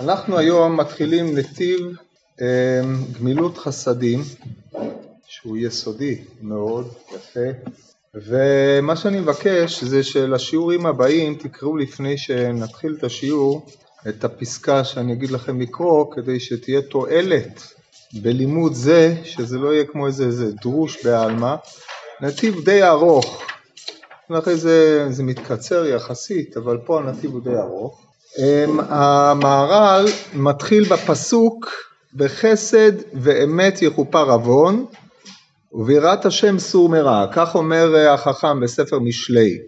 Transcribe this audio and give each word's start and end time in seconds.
אנחנו 0.00 0.38
היום 0.38 0.80
מתחילים 0.80 1.38
נתיב 1.38 1.80
אמ, 2.40 2.46
גמילות 3.18 3.58
חסדים, 3.58 4.20
שהוא 5.26 5.56
יסודי 5.56 6.18
מאוד, 6.42 6.88
יפה, 7.14 7.70
ומה 8.14 8.96
שאני 8.96 9.20
מבקש 9.20 9.84
זה 9.84 10.02
שלשיעורים 10.02 10.86
הבאים 10.86 11.34
תקראו 11.34 11.76
לפני 11.76 12.18
שנתחיל 12.18 12.94
את 12.98 13.04
השיעור 13.04 13.66
את 14.08 14.24
הפסקה 14.24 14.84
שאני 14.84 15.12
אגיד 15.12 15.30
לכם 15.30 15.60
לקרוא 15.60 16.14
כדי 16.14 16.40
שתהיה 16.40 16.82
תועלת 16.82 17.72
בלימוד 18.12 18.74
זה, 18.74 19.14
שזה 19.24 19.58
לא 19.58 19.74
יהיה 19.74 19.84
כמו 19.84 20.06
איזה, 20.06 20.24
איזה 20.24 20.52
דרוש 20.62 21.04
בעלמא, 21.04 21.54
נתיב 22.20 22.64
די 22.64 22.82
ארוך, 22.82 23.42
ואחרי 24.30 24.56
זה 24.56 25.06
זה 25.10 25.22
מתקצר 25.22 25.86
יחסית, 25.86 26.56
אבל 26.56 26.78
פה 26.86 26.98
הנתיב 26.98 27.30
הוא 27.30 27.42
די 27.42 27.56
ארוך. 27.56 28.07
אמ, 28.38 28.80
המהר"ל 28.80 30.04
מתחיל 30.34 30.84
בפסוק 30.84 31.66
בחסד 32.14 32.92
ואמת 33.14 33.82
יכופר 33.82 34.30
עוון 34.30 34.84
וביראת 35.72 36.26
השם 36.26 36.58
סור 36.58 36.88
מרע, 36.88 37.26
כך 37.32 37.54
אומר 37.54 37.96
אה, 37.96 38.14
החכם 38.14 38.60
בספר 38.60 38.98
משלי. 38.98 39.58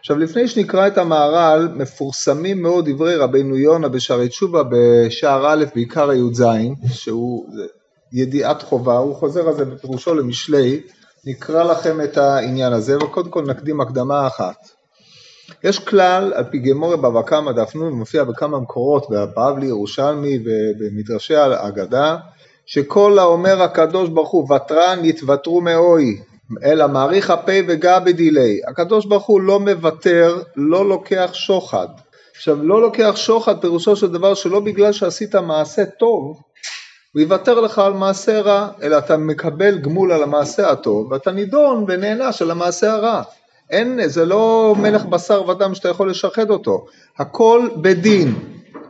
עכשיו 0.00 0.18
לפני 0.18 0.48
שנקרא 0.48 0.86
את 0.86 0.98
המהר"ל 0.98 1.68
מפורסמים 1.74 2.62
מאוד 2.62 2.90
דברי 2.90 3.16
רבינו 3.16 3.56
יונה 3.56 3.88
בשערי 3.88 4.28
תשובה 4.28 4.62
בשער 4.70 5.46
א' 5.46 5.64
בעיקר 5.74 6.10
הי"ז 6.10 6.44
שהוא 6.92 7.46
ידיעת 8.12 8.62
חובה, 8.62 8.98
הוא 8.98 9.14
חוזר 9.14 9.48
על 9.48 9.54
זה 9.54 9.64
בפירושו 9.64 10.14
למשלי, 10.14 10.80
נקרא 11.26 11.64
לכם 11.64 12.00
את 12.00 12.16
העניין 12.18 12.72
הזה 12.72 12.96
וקודם 12.98 13.30
כל 13.30 13.44
נקדים 13.44 13.80
הקדמה 13.80 14.26
אחת. 14.26 14.75
יש 15.64 15.78
כלל 15.78 16.32
על 16.34 16.44
פי 16.44 16.58
גמורי 16.58 16.96
בבא 16.96 17.22
קמא 17.22 17.52
דף 17.52 17.76
נ' 17.76 17.88
מופיע 17.88 18.24
בכמה 18.24 18.60
מקורות 18.60 19.06
בבבלי, 19.10 19.66
ירושלמי 19.66 20.38
ובמדרשי 20.44 21.36
האגדה 21.36 22.16
שכל 22.66 23.18
האומר 23.18 23.62
הקדוש 23.62 24.08
ברוך 24.08 24.30
הוא 24.30 24.54
ותרן 24.54 25.04
יתוותרו 25.04 25.60
מאוי 25.60 26.20
אלא 26.64 26.88
מעריך 26.88 27.30
הפה 27.30 27.52
וגע 27.68 27.98
בדילי 27.98 28.60
הקדוש 28.68 29.06
ברוך 29.06 29.26
הוא 29.26 29.40
לא 29.40 29.60
מוותר, 29.60 30.42
לא 30.56 30.88
לוקח 30.88 31.30
שוחד. 31.32 31.88
עכשיו 32.36 32.62
לא 32.62 32.82
לוקח 32.82 33.12
שוחד 33.16 33.60
פירושו 33.60 33.96
של 33.96 34.12
דבר 34.12 34.34
שלא 34.34 34.60
בגלל 34.60 34.92
שעשית 34.92 35.34
מעשה 35.34 35.86
טוב 35.86 36.40
הוא 37.12 37.22
יוותר 37.22 37.60
לך 37.60 37.78
על 37.78 37.92
מעשה 37.92 38.40
רע 38.40 38.68
אלא 38.82 38.98
אתה 38.98 39.16
מקבל 39.16 39.78
גמול 39.78 40.12
על 40.12 40.22
המעשה 40.22 40.70
הטוב 40.70 41.12
ואתה 41.12 41.32
נידון 41.32 41.84
ונענש 41.88 42.42
על 42.42 42.50
המעשה 42.50 42.92
הרע 42.92 43.22
אין, 43.70 44.08
זה 44.08 44.24
לא 44.24 44.74
מלך 44.78 45.04
בשר 45.04 45.48
ודם 45.48 45.74
שאתה 45.74 45.88
יכול 45.88 46.10
לשחד 46.10 46.50
אותו, 46.50 46.86
הכל 47.18 47.68
בדין. 47.76 48.34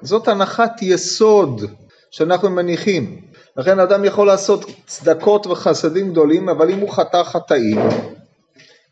זאת 0.02 0.28
הנחת 0.28 0.82
יסוד 0.82 1.64
שאנחנו 2.10 2.50
מניחים. 2.50 3.20
לכן 3.56 3.80
אדם 3.80 4.04
יכול 4.04 4.26
לעשות 4.26 4.64
צדקות 4.86 5.46
וחסדים 5.46 6.10
גדולים, 6.10 6.48
אבל 6.48 6.70
אם 6.70 6.80
הוא 6.80 6.90
חטא 6.90 7.22
חטאים, 7.22 7.78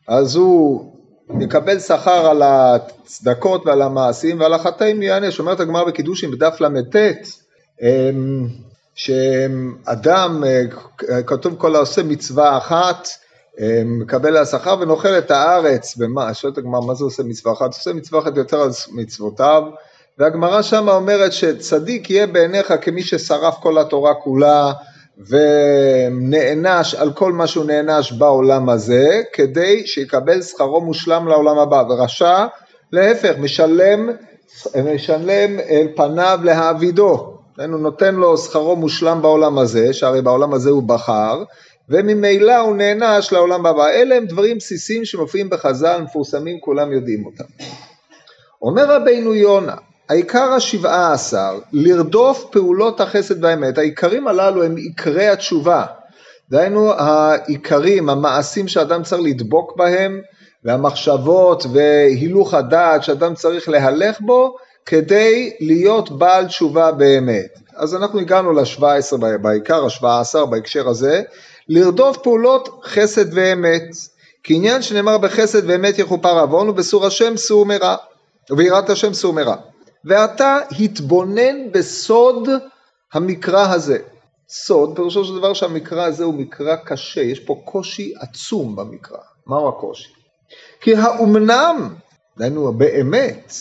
אז 0.09 0.37
הוא 0.37 0.93
יקבל 1.41 1.79
שכר 1.79 2.27
על 2.27 2.43
הצדקות 2.43 3.67
ועל 3.67 3.83
המעשים 3.83 4.41
ועל 4.41 4.55
החטאים 4.55 5.03
ייענש. 5.03 5.39
אומרת 5.39 5.61
הגמרא 5.61 5.85
בקידושין 5.85 6.31
בדף 6.31 6.61
ל"ט, 6.61 6.97
שאדם, 8.95 10.45
אה, 10.47 10.63
כתוב 11.23 11.55
כל 11.59 11.77
העושה 11.77 12.03
מצווה 12.03 12.59
אחת, 12.59 13.09
מקבל 13.85 14.37
השכר 14.37 14.77
ונאכל 14.81 15.19
את 15.19 15.31
הארץ, 15.31 15.97
במה, 15.97 16.35
שואלת 16.35 16.59
הגמרא 16.59 16.81
מה 16.81 16.95
זה 16.95 17.05
עושה 17.05 17.23
מצווה 17.23 17.53
אחת? 17.53 17.67
עושה 17.67 17.93
מצווה 17.93 18.21
אחת 18.21 18.37
יותר 18.37 18.61
על 18.61 18.71
מצוותיו, 18.93 19.63
והגמרא 20.19 20.63
שמה 20.63 20.93
אומרת 20.93 21.33
שצדיק 21.33 22.11
יהיה 22.11 22.27
בעיניך 22.27 22.75
כמי 22.81 23.03
ששרף 23.03 23.55
כל 23.63 23.79
התורה 23.79 24.15
כולה 24.15 24.73
ונענש 25.29 26.95
על 26.95 27.13
כל 27.13 27.33
מה 27.33 27.47
שהוא 27.47 27.65
נענש 27.65 28.13
בעולם 28.13 28.69
הזה, 28.69 29.23
כדי 29.33 29.87
שיקבל 29.87 30.43
שכרו 30.43 30.81
מושלם 30.81 31.29
לעולם 31.29 31.59
הבא, 31.59 31.83
ורשע 31.89 32.47
להפך, 32.93 33.33
משלם, 33.39 34.11
משלם 34.95 35.61
אל 35.61 35.87
פניו 35.97 36.39
להעבידו, 36.43 37.37
הוא 37.57 37.67
נותן 37.67 38.15
לו 38.15 38.39
שכרו 38.39 38.77
מושלם 38.77 39.23
בעולם 39.23 39.59
הזה, 39.59 39.93
שהרי 39.93 40.23
בעולם 40.23 40.55
הזה 40.55 40.71
הוא 40.71 40.83
בחר, 40.83 41.43
וממילא 41.89 42.57
הוא 42.57 42.77
נענש 42.77 43.33
לעולם 43.33 43.67
הבא. 43.67 43.89
אלה 43.89 44.17
הם 44.17 44.27
דברים 44.27 44.59
בסיסיים 44.59 45.05
שמופיעים 45.05 45.51
בחז"ל, 45.51 46.01
מפורסמים, 46.03 46.61
כולם 46.61 46.93
יודעים 46.93 47.27
אותם. 47.27 47.45
אומר 48.63 48.85
רבינו 48.85 49.35
יונה, 49.35 49.75
העיקר 50.09 50.53
השבעה 50.53 51.13
עשר, 51.13 51.59
לרדוף 51.73 52.45
פעולות 52.51 53.01
החסד 53.01 53.45
והאמת. 53.45 53.79
העיקרים 53.79 54.29
הללו 54.29 54.63
הם 54.63 54.77
עיקרי 54.77 55.29
התשובה. 55.29 55.85
דהיינו 56.51 56.93
העיקרים, 56.93 58.09
המעשים 58.09 58.69
שאדם 58.69 59.03
צריך 59.03 59.23
לדבוק 59.23 59.77
בהם, 59.77 60.21
והמחשבות 60.65 61.67
והילוך 61.73 62.55
הדעת 62.55 63.03
שאדם 63.03 63.35
צריך 63.35 63.69
להלך 63.69 64.21
בו, 64.21 64.57
כדי 64.87 65.57
להיות 65.61 66.19
בעל 66.19 66.47
תשובה 66.47 66.93
באמת. 66.93 67.59
אז 67.77 67.95
אנחנו 67.95 68.21
הגענו 68.21 68.53
לשבע 68.53 68.95
עשר 68.95 69.17
בעיקר, 69.43 69.87
השבעה 69.87 70.21
עשר 70.21 70.47
בהקשר 70.47 70.89
הזה, 70.89 71.23
לרדוף 71.69 72.17
פעולות 72.17 72.81
חסד 72.85 73.35
ואמת, 73.35 73.83
כי 74.43 74.55
עניין 74.55 74.83
שנאמר 74.83 75.19
בחסד 75.19 75.71
ואמת 75.71 75.99
יכופר 75.99 76.41
עוון 76.41 76.69
ובסור 76.69 77.07
השם 77.07 77.37
סור 77.37 77.67
מרע, 77.67 77.97
וביראת 78.51 78.91
השם 78.91 79.15
סור 79.15 79.33
מרע. 79.33 79.57
ואתה 80.05 80.59
התבונן 80.81 81.73
בסוד 81.73 82.49
המקרא 83.13 83.73
הזה. 83.73 83.99
סוד, 84.49 84.97
פירושו 84.97 85.25
של 85.25 85.35
דבר 85.39 85.55
שהמקרא 85.55 86.07
הזה 86.07 86.25
הוא 86.25 86.35
מקרא 86.35 86.77
קשה, 86.77 87.21
יש 87.21 87.41
פה 87.41 87.63
קושי 87.65 88.13
עצום 88.21 88.77
במקרא. 88.77 89.19
מהו 89.47 89.69
הקושי? 89.69 90.09
כי 90.81 90.95
האומנם, 90.95 91.95
דהיינו 92.39 92.73
באמת, 92.73 93.55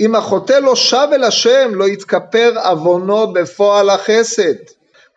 אם 0.00 0.14
החוטא 0.14 0.52
לא 0.52 0.76
שב 0.76 1.08
אל 1.12 1.24
השם 1.24 1.70
לא 1.74 1.88
יתכפר 1.88 2.52
עוונו 2.64 3.32
בפועל 3.32 3.90
החסד. 3.90 4.54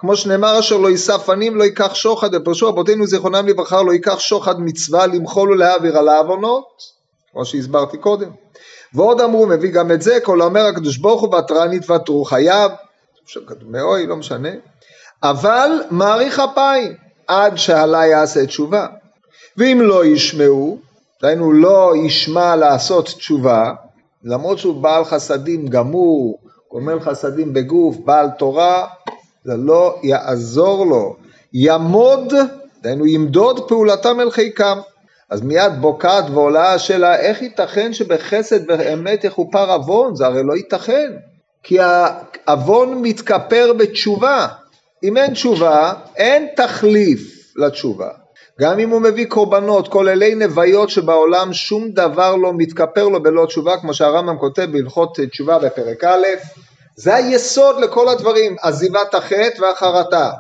כמו 0.06 0.16
שנאמר 0.16 0.60
אשר 0.60 0.78
לא 0.78 0.90
יישא 0.90 1.18
פנים 1.18 1.56
לא 1.56 1.64
ייקח 1.64 1.96
שוחד. 1.96 2.30
ופרשו 2.34 2.68
רבותינו 2.68 3.08
זיכרונם 3.08 3.48
לברכה 3.48 3.82
לא 3.82 3.92
ייקח 3.92 4.20
שוחד 4.20 4.62
מצווה 4.62 5.08
למחול 5.08 5.52
ולהעביר 5.52 5.98
על 5.98 6.10
העוונות. 6.10 6.66
כמו 7.32 7.46
שהסברתי 7.46 7.98
קודם. 7.98 8.30
ועוד 8.94 9.22
אמרו 9.22 9.46
מביא 9.46 9.72
גם 9.72 9.92
את 9.92 10.02
זה 10.02 10.20
כל 10.24 10.42
האומר 10.42 10.66
הקדוש 10.66 10.98
ברוך 10.98 11.22
הוא 11.22 11.36
ותרן 11.36 11.74
יתוותרו 11.74 12.26
חייב. 12.26 12.72
מאוי 13.68 14.08
לא 14.08 14.16
משנה. 14.16 14.50
אבל 15.24 15.72
מעריך 15.92 16.40
אפיים 16.40 16.94
עד 17.28 17.58
שעלה 17.58 18.06
יעשה 18.06 18.46
תשובה. 18.46 18.88
ואם 19.58 19.80
לא 19.82 20.06
ישמעו 20.06 20.78
דהיינו 21.22 21.54
לא 21.54 21.94
ישמע 22.06 22.56
לעשות 22.56 23.06
תשובה 23.06 23.74
למרות 24.24 24.60
שהוא 24.60 24.82
בעל 24.82 25.06
חסדים 25.06 25.68
גמור 25.68 26.40
גומל 26.72 27.00
חסדים 27.00 27.54
בגוף 27.54 27.98
בעל 28.06 28.30
תורה 28.30 28.88
זה 29.46 29.54
לא 29.58 30.00
יעזור 30.04 30.86
לו. 30.86 31.16
ימוד, 31.54 32.34
דהיינו 32.82 33.06
ימדוד 33.06 33.68
פעולתם 33.68 34.20
אל 34.20 34.32
חיקם. 34.32 34.80
אז 35.30 35.42
מיד 35.42 35.72
בוקעת 35.80 36.26
ועולה 36.30 36.74
השאלה 36.74 37.20
איך 37.20 37.42
ייתכן 37.42 37.94
שבחסד 37.94 38.70
ואמת 38.70 39.24
יכופר 39.24 39.72
עוון? 39.72 40.16
זה 40.16 40.26
הרי 40.26 40.44
לא 40.44 40.56
ייתכן. 40.56 41.12
כי 41.64 41.78
העוון 41.80 43.02
מתכפר 43.02 43.74
בתשובה. 43.78 44.48
אם 45.04 45.18
אין 45.18 45.34
תשובה, 45.34 45.94
אין 46.16 46.48
תחליף 46.56 47.54
לתשובה. 47.56 48.10
גם 48.60 48.80
אם 48.80 48.90
הוא 48.90 49.02
מביא 49.02 49.26
קורבנות, 49.26 49.88
כל 49.88 50.10
אלי 50.10 50.36
נוויות 50.36 50.90
שבעולם 50.90 51.54
שום 51.54 51.92
דבר 51.92 52.36
לא 52.36 52.54
מתכפר 52.58 53.08
לו 53.08 53.24
בלא 53.24 53.46
תשובה, 53.46 53.78
כמו 53.78 53.94
שהרמב"ם 53.94 54.38
כותב 54.38 54.68
בהלכות 54.72 55.20
תשובה 55.32 55.60
בפרק 55.60 56.04
א', 56.04 56.26
זה 56.96 57.16
היסוד 57.16 57.80
לכל 57.80 58.10
הדברים, 58.10 58.56
עזיבת 58.62 59.14
החטא 59.14 59.62
והחרטה. 59.62 60.32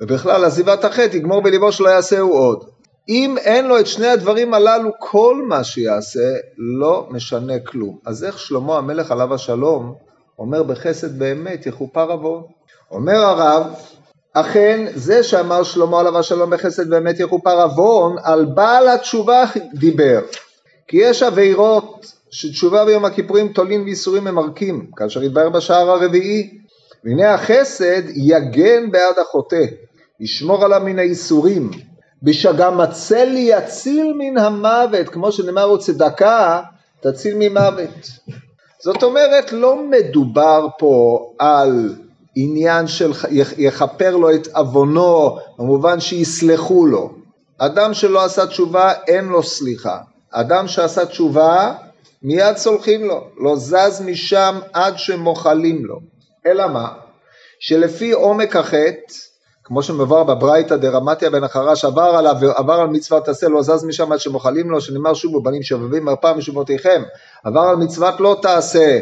ובכלל 0.00 0.44
עזיבת 0.44 0.84
החטא 0.84 1.16
יגמור 1.16 1.42
בליבו 1.42 1.72
שלא 1.72 1.88
יעשהו 1.88 2.32
עוד. 2.32 2.64
אם 3.08 3.38
אין 3.38 3.66
לו 3.66 3.80
את 3.80 3.86
שני 3.86 4.06
הדברים 4.06 4.54
הללו, 4.54 4.90
כל 4.98 5.42
מה 5.48 5.64
שיעשה 5.64 6.34
לא 6.58 7.06
משנה 7.10 7.58
כלום. 7.58 7.98
אז 8.06 8.24
איך 8.24 8.38
שלמה 8.38 8.78
המלך 8.78 9.10
עליו 9.10 9.34
השלום 9.34 9.94
אומר 10.38 10.62
בחסד 10.62 11.18
באמת 11.18 11.66
יכופר 11.66 12.12
עוון? 12.12 12.42
אומר 12.90 13.16
הרב, 13.16 13.66
אכן 14.32 14.86
זה 14.94 15.22
שאמר 15.22 15.62
שלמה 15.62 16.00
עליו 16.00 16.18
השלום 16.18 16.50
בחסד 16.50 16.90
באמת 16.90 17.20
יכופר 17.20 17.62
עוון, 17.62 18.16
על 18.22 18.44
בעל 18.44 18.88
התשובה 18.88 19.44
דיבר. 19.74 20.20
כי 20.88 20.96
יש 20.96 21.22
עבירות 21.22 22.12
שתשובה 22.30 22.84
ביום 22.84 23.04
הכיפורים 23.04 23.48
תולים 23.48 23.84
ואיסורים 23.84 24.24
ממרקים, 24.24 24.90
כאשר 24.96 25.22
יתבהר 25.22 25.48
בשער 25.48 25.90
הרביעי. 25.90 26.58
והנה 27.04 27.34
החסד 27.34 28.02
יגן 28.14 28.90
בעד 28.90 29.18
החוטא, 29.22 29.64
ישמור 30.20 30.64
עליו 30.64 30.80
מן 30.84 30.98
האיסורים, 30.98 31.70
בשגם 32.22 32.80
הצל 32.80 33.28
יציל 33.36 34.12
מן 34.18 34.38
המוות, 34.38 35.08
כמו 35.08 35.32
שנאמר 35.32 35.64
עוד 35.64 35.80
צדקה, 35.80 36.60
תציל 37.00 37.34
ממוות. 37.38 38.10
זאת 38.82 39.02
אומרת, 39.02 39.52
לא 39.52 39.82
מדובר 39.82 40.66
פה 40.78 41.18
על 41.38 41.94
עניין 42.34 42.86
של 42.86 43.12
יכפר 43.58 44.16
לו 44.16 44.34
את 44.34 44.48
עוונו, 44.54 45.38
במובן 45.58 46.00
שיסלחו 46.00 46.86
לו. 46.86 47.10
אדם 47.58 47.94
שלא 47.94 48.24
עשה 48.24 48.46
תשובה, 48.46 48.92
אין 49.08 49.24
לו 49.24 49.42
סליחה. 49.42 49.98
אדם 50.30 50.68
שעשה 50.68 51.06
תשובה, 51.06 51.74
מיד 52.22 52.56
סולחים 52.56 53.04
לו, 53.04 53.28
לא 53.36 53.56
זז 53.56 54.02
משם 54.06 54.58
עד 54.72 54.98
שמוחלים 54.98 55.84
לו. 55.84 56.00
אלא 56.46 56.68
מה? 56.68 56.88
שלפי 57.60 58.12
עומק 58.12 58.56
החטא, 58.56 59.14
כמו 59.68 59.82
שמבואר 59.82 60.24
בברייתא 60.24 60.76
דרמטיה 60.76 61.30
בן 61.30 61.44
החרש, 61.44 61.84
עבר 61.84 62.02
עליו, 62.02 62.36
עבר 62.56 62.72
על 62.72 62.88
מצוות 62.88 63.28
עשה, 63.28 63.48
לא 63.48 63.62
זז 63.62 63.84
משם 63.84 64.12
עד 64.12 64.18
שמוחלים 64.18 64.70
לו, 64.70 64.80
שנאמר 64.80 65.14
שובו 65.14 65.42
בנים 65.42 65.62
שובבים 65.62 66.04
מרפא 66.04 66.32
משובותיכם, 66.36 67.02
עבר 67.44 67.60
על 67.60 67.76
מצוות 67.76 68.20
לא 68.20 68.38
תעשה, 68.42 69.00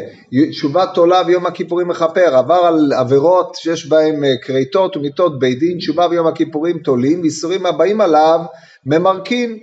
תשובת 0.49 0.89
תולה 0.93 1.21
ויום 1.27 1.45
הכיפורים 1.45 1.87
מכפר, 1.87 2.35
עבר 2.35 2.53
על 2.53 2.93
עבירות 2.93 3.55
שיש 3.55 3.89
בהן 3.89 4.23
אה, 4.23 4.33
כריתות 4.41 4.97
ומיתות 4.97 5.39
בית 5.39 5.59
דין, 5.59 5.77
תשובה 5.77 6.07
ויום 6.11 6.27
הכיפורים 6.27 6.77
תולים, 6.79 7.21
ואיסורים 7.21 7.65
הבאים 7.65 8.01
עליו 8.01 8.39
ממרקין, 8.85 9.59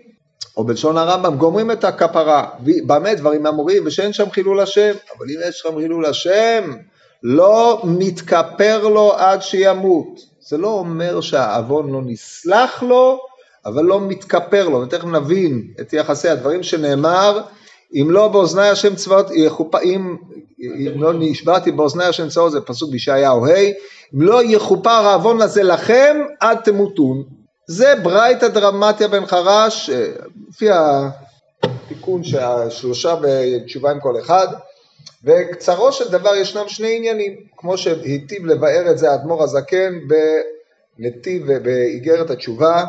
או 0.57 0.65
בלשון 0.65 0.99
הרמב"ם 0.99 1.37
גומרים 1.37 1.71
את 1.71 1.85
הכפרה, 1.85 2.49
במה 2.87 3.15
דברים 3.15 3.47
אמורים 3.47 3.83
ושאין 3.87 4.13
שם 4.13 4.31
חילול 4.31 4.61
השם, 4.61 4.93
אבל 5.19 5.27
אם 5.31 5.49
יש 5.49 5.59
שם 5.59 5.79
חילול 5.79 6.07
השם, 6.07 6.73
לא 7.23 7.81
מתכפר 7.85 8.89
לו 8.89 9.13
עד 9.17 9.43
שימות. 9.43 10.21
זה 10.41 10.57
לא 10.57 10.69
אומר 10.69 11.21
שהעוון 11.21 11.93
לא 11.93 12.01
נסלח 12.07 12.83
לו, 12.83 13.21
אבל 13.67 13.85
לא 13.85 14.01
מתכפר 14.01 14.69
לו, 14.69 14.81
ותכף 14.81 15.05
נבין 15.05 15.63
את 15.81 15.93
יחסי 15.93 16.29
הדברים 16.29 16.63
שנאמר, 16.63 17.41
אם 17.95 18.11
לא 18.11 18.29
באוזני 18.29 18.69
השם 18.69 18.95
צבאות, 18.95 19.31
אם, 19.85 20.17
אם 20.61 21.03
לא 21.03 21.13
נשבעתי 21.19 21.73
באוזני 21.73 22.05
השם 22.05 22.29
צבאות, 22.29 22.53
זה 22.53 22.61
פסוק 22.61 22.91
בישעיהו 22.91 23.47
ה', 23.47 23.51
אם 24.15 24.23
לא 24.23 24.41
יכופר 24.45 24.91
העוון 24.91 25.43
הזה 25.43 25.63
לכם, 25.63 26.17
עד 26.41 26.59
תמותון. 26.65 27.23
זה 27.67 27.95
ברייתא 28.03 28.49
דרמטיה 28.49 29.09
בן 29.09 29.27
חרש, 29.27 29.91
אה, 29.91 30.07
לפי 30.49 30.69
התיקון 31.63 32.25
שהשלושה 32.25 33.17
בתשובה 33.23 33.91
עם 33.91 34.01
כל 34.01 34.21
אחד, 34.21 34.47
וקצרו 35.25 35.93
של 35.93 36.11
דבר 36.11 36.37
ישנם 36.37 36.69
שני 36.69 36.97
עניינים, 36.97 37.37
כמו 37.57 37.79
שהיטיב 37.79 38.47
לבאר 38.47 38.91
את 38.91 38.99
זה 38.99 39.11
האדמו"ר 39.11 39.43
הזקן 39.43 39.93
בנתיב 40.99 41.43
ובאיגרת 41.47 42.31
התשובה, 42.31 42.85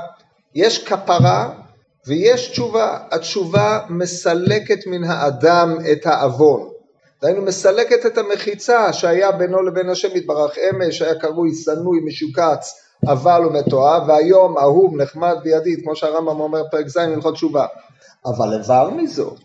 יש 0.56 0.84
כפרה 0.84 1.50
ויש 2.08 2.48
תשובה, 2.48 3.00
התשובה 3.12 3.80
מסלקת 3.90 4.88
מן 4.88 5.04
האדם 5.04 5.78
את 5.92 6.06
העוון, 6.06 6.70
דהיינו 7.22 7.42
מסלקת 7.42 8.06
את 8.06 8.18
המחיצה 8.18 8.94
שהיה 8.94 9.32
בינו 9.32 9.64
לבין 9.64 9.90
השם 9.90 10.16
יתברך 10.16 10.58
אמש, 10.58 11.02
היה 11.02 11.16
קרוי 11.16 11.50
שנוי 11.56 12.00
משוקץ 12.06 12.85
אבל 13.08 13.46
ומתועב, 13.46 14.10
והיום 14.10 14.58
אהוב 14.58 14.96
נחמד 15.02 15.36
וידיד, 15.44 15.80
כמו 15.84 15.96
שהרמב"ם 15.96 16.40
אומר 16.40 16.62
פרק 16.72 16.88
ז' 16.88 16.98
הלכות 16.98 17.34
תשובה. 17.34 17.66
אבל 18.26 18.54
איבר 18.54 18.90
מזאת, 18.90 19.40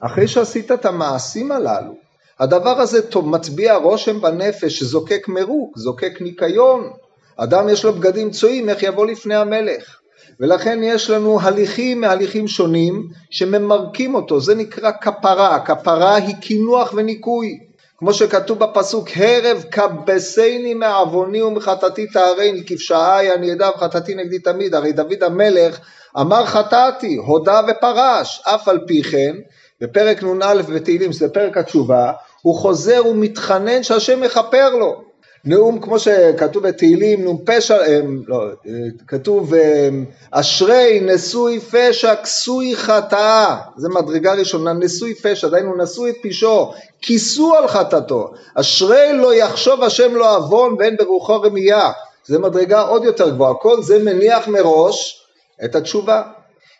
אחרי 0.00 0.28
שעשית 0.28 0.72
את 0.72 0.86
המעשים 0.86 1.52
הללו, 1.52 1.92
הדבר 2.40 2.80
הזה 2.80 3.00
מצביע 3.22 3.76
רושם 3.76 4.20
בנפש 4.20 4.78
שזוקק 4.78 5.28
מרוק, 5.28 5.78
זוקק 5.78 6.20
ניקיון. 6.20 6.90
אדם 7.36 7.68
יש 7.68 7.84
לו 7.84 7.92
בגדים 7.92 8.30
צועים, 8.30 8.68
איך 8.68 8.82
יבוא 8.82 9.06
לפני 9.06 9.34
המלך? 9.34 10.00
ולכן 10.40 10.78
יש 10.82 11.10
לנו 11.10 11.40
הליכים 11.40 12.00
מהליכים 12.00 12.48
שונים 12.48 13.08
שממרקים 13.30 14.14
אותו, 14.14 14.40
זה 14.40 14.54
נקרא 14.54 14.90
כפרה, 15.00 15.60
כפרה 15.60 16.14
היא 16.14 16.36
קינוח 16.36 16.94
וניקוי. 16.96 17.69
כמו 18.00 18.14
שכתוב 18.14 18.58
בפסוק, 18.58 19.08
הרב 19.16 19.64
כבסני 19.70 20.74
מעווני 20.74 21.42
ומחטאתי 21.42 22.06
תארני, 22.06 22.62
כפשעי 22.66 23.32
אני 23.32 23.52
אדע 23.52 23.70
וחטאתי 23.74 24.14
נגדי 24.14 24.38
תמיד. 24.38 24.74
הרי 24.74 24.92
דוד 24.92 25.22
המלך 25.22 25.78
אמר 26.20 26.46
חטאתי, 26.46 27.16
הודה 27.16 27.60
ופרש, 27.68 28.42
אף 28.44 28.68
על 28.68 28.78
פי 28.86 29.02
כן, 29.02 29.36
בפרק 29.80 30.22
נ"א 30.22 30.62
בתהילים, 30.74 31.12
שזה 31.12 31.28
פרק 31.28 31.56
התשובה, 31.56 32.12
הוא 32.42 32.56
חוזר 32.56 33.06
ומתחנן 33.06 33.82
שהשם 33.82 34.24
יכפר 34.24 34.70
לו. 34.70 35.09
נאום 35.44 35.80
כמו 35.80 35.98
שכתוב 35.98 36.66
בתהילים, 36.68 37.24
נאום 37.24 37.38
פשע, 37.46 37.76
אה, 37.76 38.00
לא, 38.26 38.46
אה, 38.66 38.72
כתוב 39.08 39.54
אה, 39.54 39.88
אשרי 40.30 41.00
נשוי 41.02 41.60
פשע 41.60 42.14
כסוי 42.16 42.76
חטאה, 42.76 43.56
זה 43.76 43.88
מדרגה 43.88 44.32
ראשונה, 44.32 44.72
נשוי 44.72 45.14
פשע, 45.14 45.48
דהיינו 45.48 45.76
נשוי 45.76 46.10
את 46.10 46.16
פשעו, 46.22 46.72
כיסו 47.02 47.54
על 47.54 47.68
חטאתו, 47.68 48.30
אשרי 48.54 49.12
לא 49.12 49.34
יחשוב 49.34 49.82
השם 49.82 50.14
לא 50.14 50.36
עוון 50.36 50.76
ואין 50.78 50.96
ברוחו 50.96 51.42
רמייה, 51.42 51.90
זה 52.26 52.38
מדרגה 52.38 52.80
עוד 52.80 53.04
יותר 53.04 53.30
גבוהה, 53.30 53.54
כל 53.54 53.82
זה 53.82 53.98
מניח 53.98 54.48
מראש 54.48 55.26
את 55.64 55.74
התשובה. 55.74 56.22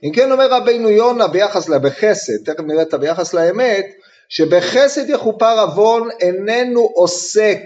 אם 0.05 0.13
כן 0.13 0.33
אומר 0.33 0.49
רבינו 0.51 0.91
יונה 0.91 1.27
ביחס 1.29 1.69
לבחסד, 1.69 2.45
תכף 2.45 2.65
נראה 2.65 2.83
את 2.83 2.95
ביחס 2.95 3.35
לאמת, 3.35 3.87
שבחסד 4.29 5.11
יכופר 5.11 5.61
עוון 5.61 6.09
איננו 6.21 6.81
עוסק 6.95 7.61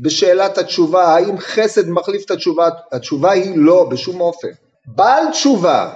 בשאלת 0.00 0.58
התשובה, 0.58 1.04
האם 1.04 1.38
חסד 1.38 1.88
מחליף 1.88 2.24
את 2.24 2.30
התשובה, 2.30 2.68
התשובה 2.92 3.30
היא 3.30 3.52
לא, 3.56 3.84
בשום 3.90 4.20
אופן. 4.20 4.48
בעל 4.86 5.30
תשובה 5.30 5.90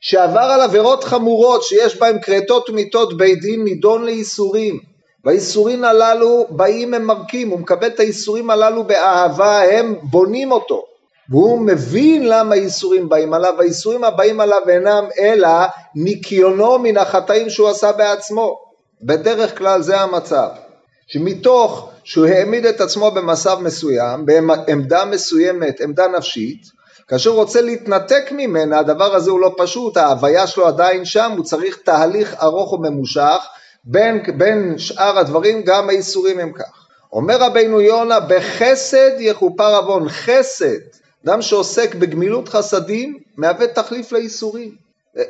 שעבר 0.00 0.40
על 0.40 0.60
עבירות 0.60 1.04
חמורות 1.04 1.62
שיש 1.62 1.96
בהן 1.96 2.18
כרתות 2.22 2.70
ומיתות 2.70 3.16
בית 3.16 3.40
דין 3.40 3.64
נידון 3.64 4.04
לייסורים. 4.04 4.80
והייסורים 5.24 5.84
הללו 5.84 6.46
באים 6.50 6.90
ממרקים, 6.90 7.50
הוא 7.50 7.60
מקבל 7.60 7.86
את 7.86 8.00
הייסורים 8.00 8.50
הללו 8.50 8.84
באהבה, 8.84 9.62
הם 9.62 9.94
בונים 10.02 10.52
אותו. 10.52 10.84
והוא 11.30 11.60
מבין 11.60 12.28
למה 12.28 12.54
הייסורים 12.54 13.08
באים 13.08 13.34
עליו, 13.34 13.60
הייסורים 13.60 14.04
הבאים 14.04 14.40
עליו 14.40 14.68
אינם 14.68 15.04
אלא 15.18 15.48
ניקיונו 15.94 16.78
מן 16.78 16.96
החטאים 16.96 17.50
שהוא 17.50 17.68
עשה 17.68 17.92
בעצמו. 17.92 18.58
בדרך 19.02 19.58
כלל 19.58 19.82
זה 19.82 20.00
המצב 20.00 20.48
שמתוך 21.06 21.89
שהוא 22.04 22.26
העמיד 22.26 22.66
את 22.66 22.80
עצמו 22.80 23.10
במצב 23.10 23.58
מסוים, 23.62 24.26
בעמדה 24.26 25.04
מסוימת, 25.04 25.80
עמדה 25.80 26.08
נפשית, 26.08 26.62
כאשר 27.08 27.30
הוא 27.30 27.38
רוצה 27.38 27.60
להתנתק 27.60 28.24
ממנה, 28.32 28.78
הדבר 28.78 29.14
הזה 29.14 29.30
הוא 29.30 29.40
לא 29.40 29.54
פשוט, 29.58 29.96
ההוויה 29.96 30.46
שלו 30.46 30.66
עדיין 30.66 31.04
שם, 31.04 31.32
הוא 31.36 31.44
צריך 31.44 31.78
תהליך 31.84 32.34
ארוך 32.42 32.72
וממושך, 32.72 33.38
בין, 33.84 34.22
בין 34.38 34.78
שאר 34.78 35.18
הדברים 35.18 35.62
גם 35.62 35.88
האיסורים 35.88 36.38
הם 36.38 36.52
כך. 36.52 36.86
אומר 37.12 37.36
רבינו 37.40 37.80
יונה, 37.80 38.20
בחסד 38.20 39.10
יכופר 39.18 39.76
עוון, 39.76 40.08
חסד, 40.08 40.78
אדם 41.24 41.42
שעוסק 41.42 41.94
בגמילות 41.94 42.48
חסדים, 42.48 43.18
מהווה 43.36 43.66
תחליף 43.66 44.12
לאיסורים. 44.12 44.74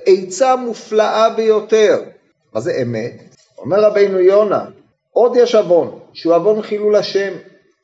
עצה 0.06 0.56
מופלאה 0.56 1.30
ביותר. 1.30 2.02
מה 2.54 2.60
זה 2.60 2.72
אמת? 2.82 3.34
אומר 3.58 3.80
רבינו 3.84 4.18
יונה, 4.18 4.64
עוד 5.20 5.36
יש 5.36 5.54
עוון, 5.54 5.98
שהוא 6.12 6.34
עוון 6.34 6.62
חילול 6.62 6.96
השם, 6.96 7.32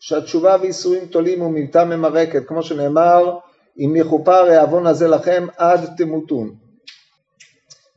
שהתשובה 0.01 0.57
ואיסורים 0.61 1.07
תולים 1.07 1.43
ומילתה 1.43 1.85
ממרקת, 1.85 2.47
כמו 2.47 2.63
שנאמר, 2.63 3.39
אם 3.79 3.97
יכופר 3.97 4.51
העוון 4.51 4.87
הזה 4.87 5.09
לכם 5.09 5.47
עד 5.57 5.81
תמותון. 5.97 6.55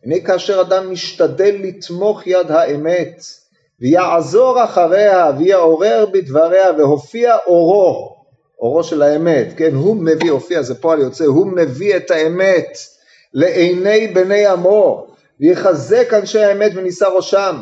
הנה 0.04 0.20
כאשר 0.20 0.62
אדם 0.62 0.92
משתדל 0.92 1.56
לתמוך 1.60 2.28
יד 2.28 2.52
האמת, 2.52 3.24
ויעזור 3.82 4.64
אחריה, 4.64 5.32
ויעורר 5.38 6.06
בדבריה, 6.14 6.68
והופיע 6.78 7.38
אורו, 7.48 8.16
אורו 8.60 8.84
של 8.84 9.02
האמת, 9.02 9.48
כן, 9.58 9.76
הוא 9.76 9.96
מביא, 9.96 10.32
הופיע 10.32 10.62
זה 10.62 10.82
פועל 10.82 11.00
יוצא, 11.00 11.26
הוא 11.26 11.48
מביא 11.48 11.96
את 11.96 12.12
האמת 12.12 12.78
לעיני 13.34 14.08
בני 14.08 14.46
עמו, 14.46 15.08
ויחזק 15.40 16.14
אנשי 16.14 16.40
האמת 16.40 16.72
ונישא 16.76 17.06
ראשם, 17.06 17.56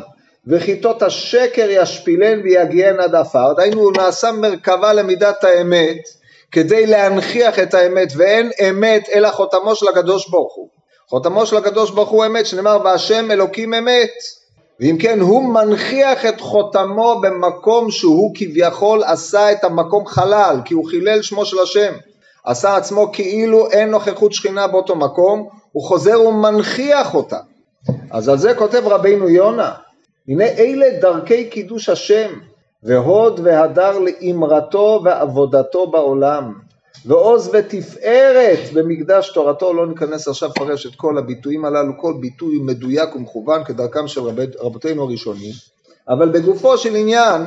וכיתות 0.48 1.02
השקר 1.02 1.66
ישפילן 1.70 2.40
ויגיען 2.44 3.00
עד 3.00 3.14
עפר, 3.14 3.52
דהיינו 3.52 3.80
הוא 3.80 3.92
נעשה 3.96 4.32
מרכבה 4.32 4.92
למידת 4.92 5.44
האמת 5.44 5.98
כדי 6.52 6.86
להנכיח 6.86 7.58
את 7.58 7.74
האמת 7.74 8.12
ואין 8.16 8.50
אמת 8.68 9.08
אלא 9.14 9.30
חותמו 9.30 9.74
של 9.74 9.88
הקדוש 9.88 10.30
ברוך 10.30 10.54
הוא. 10.56 10.68
חותמו 11.08 11.46
של 11.46 11.56
הקדוש 11.56 11.90
ברוך 11.90 12.08
הוא 12.08 12.26
אמת 12.26 12.46
שנאמר 12.46 12.78
בהשם 12.78 13.30
אלוקים 13.30 13.74
אמת 13.74 14.10
ואם 14.80 14.96
כן 15.00 15.20
הוא 15.20 15.54
מנכיח 15.54 16.26
את 16.26 16.40
חותמו 16.40 17.20
במקום 17.20 17.90
שהוא 17.90 18.32
כביכול 18.34 19.02
עשה 19.04 19.52
את 19.52 19.64
המקום 19.64 20.06
חלל 20.06 20.56
כי 20.64 20.74
הוא 20.74 20.88
חילל 20.90 21.22
שמו 21.22 21.44
של 21.44 21.56
השם. 21.62 21.92
עשה 22.44 22.76
עצמו 22.76 23.12
כאילו 23.12 23.70
אין 23.70 23.90
נוכחות 23.90 24.32
שכינה 24.32 24.66
באותו 24.66 24.96
מקום 24.96 25.48
הוא 25.72 25.82
חוזר 25.82 26.20
ומנכיח 26.20 27.14
אותה. 27.14 27.38
אז 28.10 28.28
על 28.28 28.38
זה 28.38 28.54
כותב 28.54 28.82
רבינו 28.86 29.28
יונה 29.28 29.72
הנה 30.28 30.44
אלה 30.44 30.86
דרכי 31.00 31.44
קידוש 31.44 31.88
השם, 31.88 32.30
והוד 32.82 33.40
והדר 33.44 33.98
לאמרתו 33.98 35.00
ועבודתו 35.04 35.86
בעולם, 35.86 36.54
ועוז 37.06 37.50
ותפארת 37.52 38.72
במקדש 38.72 39.32
תורתו, 39.34 39.72
לא 39.72 39.86
ניכנס 39.86 40.28
עכשיו 40.28 40.48
לפרש 40.48 40.86
את 40.86 40.94
כל 40.96 41.18
הביטויים 41.18 41.64
הללו, 41.64 41.98
כל 41.98 42.14
ביטוי 42.20 42.58
מדויק 42.58 43.16
ומכוון 43.16 43.64
כדרכם 43.64 44.08
של 44.08 44.20
רב, 44.20 44.38
רבותינו 44.60 45.02
הראשונים, 45.02 45.52
אבל 46.08 46.28
בגופו 46.28 46.78
של 46.78 46.96
עניין, 46.96 47.42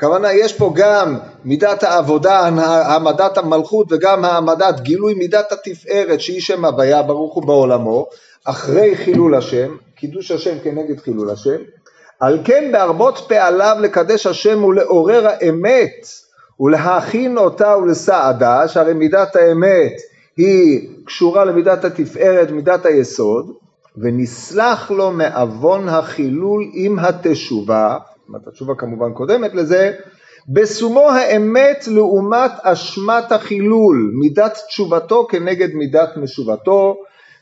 כוונה 0.00 0.32
יש 0.32 0.52
פה 0.52 0.72
גם 0.74 1.18
מידת 1.44 1.82
העבודה, 1.82 2.38
העמדת 2.38 3.38
המלכות 3.38 3.86
וגם 3.92 4.24
העמדת 4.24 4.80
גילוי 4.80 5.14
מידת 5.14 5.52
התפארת 5.52 6.20
שהיא 6.20 6.40
שם 6.40 6.64
הוויה 6.64 7.02
ברוך 7.02 7.34
הוא 7.34 7.46
בעולמו, 7.46 8.06
אחרי 8.44 8.96
חילול 8.96 9.34
השם, 9.34 9.76
קידוש 9.94 10.30
השם 10.30 10.58
כנגד 10.64 11.00
חילול 11.00 11.30
השם, 11.30 11.56
על 12.20 12.38
כן 12.44 12.72
בהרבות 12.72 13.18
פעליו 13.28 13.76
לקדש 13.80 14.26
השם 14.26 14.64
ולעורר 14.64 15.26
האמת 15.26 16.06
ולהכין 16.60 17.38
אותה 17.38 17.76
ולסעדה, 17.76 18.68
שהרי 18.68 18.94
מידת 18.94 19.36
האמת 19.36 19.92
היא 20.36 20.88
קשורה 21.04 21.44
למידת 21.44 21.84
התפארת, 21.84 22.50
מידת 22.50 22.86
היסוד, 22.86 23.52
ונסלח 23.96 24.90
לו 24.90 25.10
מעוון 25.10 25.88
החילול 25.88 26.64
עם 26.72 26.98
התשובה, 26.98 27.98
התשובה 28.46 28.74
כמובן 28.74 29.12
קודמת 29.12 29.54
לזה, 29.54 29.92
בסומו 30.48 31.10
האמת 31.10 31.84
לעומת 31.88 32.50
אשמת 32.62 33.32
החילול, 33.32 34.12
מידת 34.14 34.58
תשובתו 34.68 35.26
כנגד 35.30 35.74
מידת 35.74 36.16
משובתו, 36.16 36.96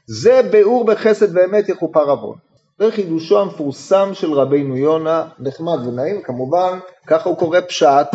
זה 0.07 0.41
ביאור 0.51 0.85
בחסד 0.85 1.37
ואמת 1.37 1.69
יכופר 1.69 2.11
עוון. 2.11 2.44
זה 2.79 2.91
חידושו 2.91 3.41
המפורסם 3.41 4.11
של 4.15 4.33
רבינו 4.33 4.77
יונה, 4.77 5.29
נחמד 5.39 5.87
ונעים, 5.87 6.23
כמובן 6.23 6.79
ככה 7.07 7.29
הוא 7.29 7.39
קורא 7.39 7.61
פשט 7.61 8.09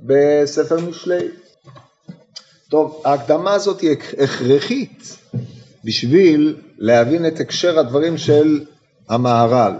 בספר 0.00 0.76
משלי. 0.88 1.28
טוב, 2.70 3.02
ההקדמה 3.04 3.52
הזאת 3.52 3.80
היא 3.80 3.96
הכרחית 4.18 5.16
בשביל 5.84 6.56
להבין 6.78 7.26
את 7.26 7.40
הקשר 7.40 7.78
הדברים 7.78 8.18
של 8.18 8.64
המהר"ל. 9.08 9.72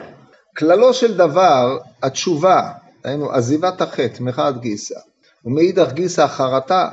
כללו 0.56 0.94
של 0.94 1.16
דבר, 1.16 1.78
התשובה, 2.02 2.70
היינו 3.04 3.32
עזיבת 3.32 3.80
החטא 3.80 4.22
מחד 4.22 4.52
גיסא, 4.60 4.98
ומאידך 5.44 5.92
גיסא 5.92 6.20
החרטה 6.20 6.88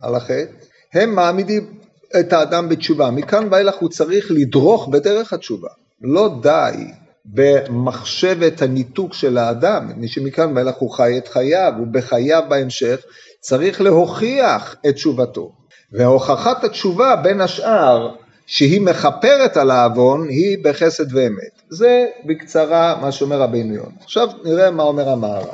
על 0.00 0.14
החטא, 0.14 0.52
הם 0.94 1.14
מעמידים 1.14 1.78
את 2.20 2.32
האדם 2.32 2.68
בתשובה. 2.68 3.10
מכאן 3.10 3.48
ואילך 3.50 3.74
הוא 3.76 3.88
צריך 3.88 4.26
לדרוך 4.30 4.88
בדרך 4.88 5.32
התשובה. 5.32 5.68
לא 6.02 6.38
די 6.42 6.92
במחשבת 7.24 8.62
הניתוק 8.62 9.14
של 9.14 9.38
האדם, 9.38 9.88
מפני 9.88 10.08
שמכאן 10.08 10.56
ואילך 10.56 10.74
הוא 10.76 10.90
חי 10.90 11.18
את 11.18 11.28
חייו, 11.28 11.72
ובחייו 11.82 12.42
בהמשך 12.48 13.00
צריך 13.40 13.80
להוכיח 13.80 14.76
את 14.88 14.94
תשובתו. 14.94 15.52
והוכחת 15.92 16.64
התשובה 16.64 17.16
בין 17.16 17.40
השאר 17.40 18.14
שהיא 18.46 18.80
מכפרת 18.80 19.56
על 19.56 19.70
העוון 19.70 20.28
היא 20.28 20.58
בחסד 20.64 21.14
ואמת. 21.14 21.62
זה 21.70 22.06
בקצרה 22.26 22.98
מה 23.02 23.12
שאומר 23.12 23.40
רבינו 23.40 23.74
יונה. 23.74 23.96
עכשיו 24.02 24.28
נראה 24.44 24.70
מה 24.70 24.82
אומר 24.82 25.08
המהר"ל. 25.08 25.48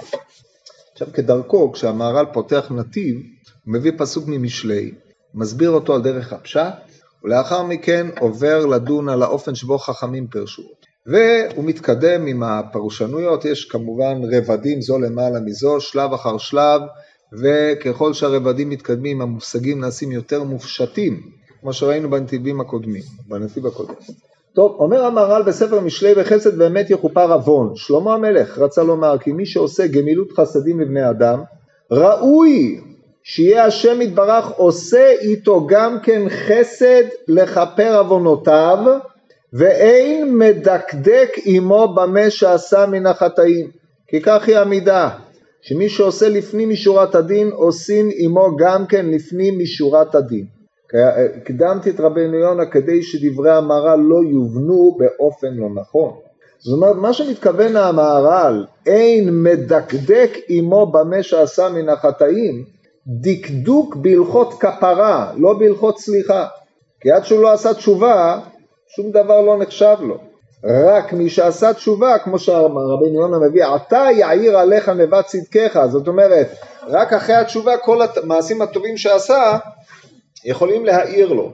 עכשיו 0.93 1.09
כדרכו 1.13 1.73
כשהמהר"ל 1.73 2.27
פותח 2.33 2.67
נתיב 2.71 3.17
הוא 3.65 3.75
מביא 3.75 3.93
פסוק 3.99 4.25
ממשלי, 4.27 4.93
מסביר 5.35 5.71
אותו 5.71 5.95
על 5.95 6.03
דרך 6.03 6.33
הפשט 6.33 6.88
ולאחר 7.25 7.63
מכן 7.63 8.07
עובר 8.21 8.67
לדון 8.67 9.09
על 9.09 9.23
האופן 9.23 9.55
שבו 9.55 9.79
חכמים 9.79 10.27
פירשו 10.27 10.63
אותו. 10.63 10.89
והוא 11.07 11.65
מתקדם 11.65 12.27
עם 12.27 12.43
הפרשנויות, 12.43 13.45
יש 13.45 13.65
כמובן 13.65 14.21
רבדים 14.33 14.81
זו 14.81 14.99
למעלה 14.99 15.41
מזו, 15.41 15.81
שלב 15.81 16.13
אחר 16.13 16.39
שלב, 16.39 16.81
וככל 17.33 18.13
שהרבדים 18.13 18.71
מתקדמים 18.71 19.21
המושגים 19.21 19.81
נעשים 19.81 20.13
יותר 20.13 20.43
מופשטים, 20.43 21.21
כמו 21.61 21.73
שראינו 21.73 22.11
בנתיבים 22.11 22.61
הקודמים, 22.61 23.03
בנתיב 23.29 23.67
הקודם. 23.67 23.95
טוב, 24.55 24.77
אומר 24.79 25.05
המהר"ל 25.05 25.43
בספר 25.43 25.81
משלי 25.81 26.13
וחסד 26.17 26.59
באמת 26.59 26.91
יכופר 26.91 27.33
עוון. 27.33 27.77
שלמה 27.77 28.15
המלך 28.15 28.59
רצה 28.59 28.83
לומר 28.83 29.19
כי 29.19 29.33
מי 29.33 29.47
שעושה 29.47 29.87
גמילות 29.87 30.33
חסדים 30.33 30.81
לבני 30.81 31.11
אדם, 31.11 31.43
ראוי 31.91 32.81
שיהיה 33.31 33.65
השם 33.65 34.03
יתברך 34.03 34.49
עושה 34.49 35.11
איתו 35.21 35.67
גם 35.67 36.01
כן 36.03 36.23
חסד 36.29 37.03
לכפר 37.29 37.99
עוונותיו, 37.99 38.79
ואין 39.53 40.39
מדקדק 40.39 41.31
עמו 41.45 41.95
במה 41.95 42.31
שעשה 42.31 42.87
מן 42.87 43.07
החטאים. 43.07 43.71
כי 44.07 44.21
כך 44.21 44.49
היא 44.49 44.57
המידה, 44.57 45.11
שמי 45.63 45.89
שעושה 45.89 46.29
לפנים 46.29 46.69
משורת 46.69 47.15
הדין, 47.15 47.51
עושים 47.51 48.09
עמו 48.17 48.57
גם 48.57 48.87
כן 48.87 49.07
לפנים 49.07 49.59
משורת 49.59 50.15
הדין. 50.15 50.45
הקדמתי 51.37 51.91
את 51.91 52.01
רבנו 52.01 52.35
יונה 52.35 52.67
כדי 52.67 53.03
שדברי 53.03 53.51
המהר"ל 53.51 54.01
לא 54.01 54.21
יובנו 54.31 54.99
באופן 54.99 55.55
לא 55.55 55.69
נכון. 55.75 56.11
זאת 56.59 56.77
אומרת, 56.77 56.97
מה 56.97 57.13
שמתכוון 57.13 57.77
המהר"ל, 57.77 58.65
אין 58.87 59.43
מדקדק 59.43 60.31
עמו 60.49 60.87
במה 60.87 61.23
שעשה 61.23 61.69
מן 61.69 61.89
החטאים, 61.89 62.78
דקדוק 63.09 63.97
בהלכות 63.97 64.55
כפרה, 64.61 65.33
לא 65.37 65.53
בהלכות 65.59 65.99
סליחה. 65.99 66.47
כי 67.01 67.11
עד 67.11 67.25
שהוא 67.25 67.43
לא 67.43 67.53
עשה 67.53 67.75
תשובה, 67.75 68.39
שום 68.97 69.11
דבר 69.11 69.41
לא 69.41 69.59
נחשב 69.59 69.97
לו. 70.01 70.19
רק 70.65 71.13
מי 71.13 71.31
שעשה 71.31 71.75
תשובה, 71.75 72.19
כמו 72.19 72.39
שרבי 72.39 73.09
יונה 73.15 73.39
מביא, 73.39 73.65
עתה 73.65 74.07
יעיר 74.17 74.59
עליך 74.59 74.89
נבט 74.89 75.27
צדקך, 75.27 75.81
זאת 75.91 76.09
אומרת, 76.09 76.49
רק 76.89 77.13
אחרי 77.13 77.35
התשובה 77.35 77.77
כל 77.77 77.99
המעשים 78.03 78.63
הטובים 78.63 78.97
שעשה 78.97 79.59
יכולים 80.45 80.85
להעיר 80.85 81.33
לו. 81.33 81.53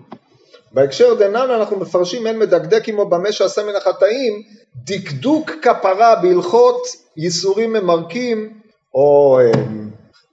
בהקשר 0.73 1.15
דנן 1.15 1.51
אנחנו 1.51 1.77
מפרשים 1.77 2.27
אין 2.27 2.39
מדקדק 2.39 2.89
עמו 2.89 3.07
במה 3.07 3.33
שעשה 3.33 3.63
מן 3.63 3.77
החטאים, 3.77 4.43
דקדוק 4.77 5.51
כפרה 5.63 6.17
בהלכות 6.23 6.83
ייסורים 7.17 7.73
ממרקים, 7.73 8.53
או 8.95 9.39
אמ, 9.41 9.91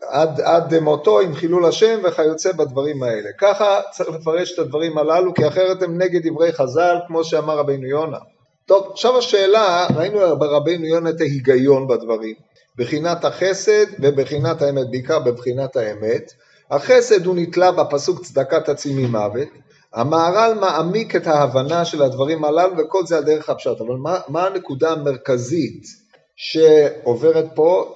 עד, 0.10 0.41
עד 0.41 0.79
מותו 0.79 1.20
עם 1.20 1.34
חילול 1.34 1.65
השם 1.65 2.00
וכיוצא 2.03 2.51
בדברים 2.51 3.03
האלה. 3.03 3.29
ככה 3.38 3.81
צריך 3.91 4.10
לפרש 4.10 4.53
את 4.53 4.60
הדברים 4.60 4.98
הללו, 4.98 5.34
כי 5.34 5.48
אחרת 5.48 5.81
הם 5.81 6.01
נגד 6.01 6.27
דברי 6.27 6.51
חז"ל, 6.53 6.98
כמו 7.08 7.24
שאמר 7.24 7.58
רבינו 7.58 7.88
יונה. 7.88 8.17
טוב, 8.65 8.88
עכשיו 8.91 9.17
השאלה, 9.17 9.88
ראינו 9.96 10.39
ברבינו 10.39 10.86
יונה 10.86 11.10
את 11.10 11.22
ההיגיון 11.22 11.88
בדברים, 11.88 12.36
בחינת 12.77 13.25
החסד 13.25 13.86
ובחינת 14.00 14.62
האמת, 14.62 14.89
בעיקר 14.91 15.20
בבחינת 15.20 15.75
האמת. 15.75 16.31
החסד 16.72 17.25
הוא 17.25 17.36
נתלה 17.36 17.72
בפסוק 17.72 18.24
צדקת 18.24 18.70
עצים 18.70 18.98
ממוות, 18.98 19.48
המהר"ל 19.93 20.53
מעמיק 20.60 21.15
את 21.15 21.27
ההבנה 21.27 21.86
של 21.86 22.01
הדברים 22.01 22.46
הללו 22.46 22.77
וכל 22.77 23.05
זה 23.05 23.17
על 23.17 23.24
דרך 23.24 23.50
הפשט, 23.50 23.81
אבל 23.81 23.96
מה, 23.96 24.20
מה 24.27 24.46
הנקודה 24.46 24.91
המרכזית 24.91 26.00
שעוברת 26.44 27.46
פה, 27.56 27.96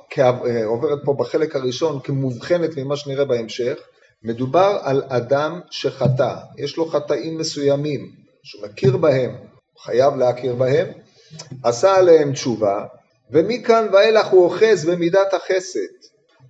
עוברת 0.65 0.99
פה 1.05 1.13
בחלק 1.13 1.55
הראשון 1.55 1.99
כמובחנת 2.03 2.77
ממה 2.77 2.95
שנראה 2.95 3.25
בהמשך? 3.25 3.79
מדובר 4.23 4.77
על 4.81 5.03
אדם 5.07 5.59
שחטא, 5.71 6.35
יש 6.57 6.77
לו 6.77 6.85
חטאים 6.85 7.37
מסוימים, 7.37 8.11
שהוא 8.43 8.67
מכיר 8.67 8.97
בהם, 8.97 9.35
חייב 9.79 10.15
להכיר 10.15 10.55
בהם, 10.55 10.87
עשה 11.63 11.95
עליהם 11.95 12.33
תשובה, 12.33 12.85
ומכאן 13.31 13.87
ואילך 13.93 14.27
הוא 14.27 14.43
אוחז 14.43 14.85
במידת 14.85 15.33
החסד, 15.33 15.95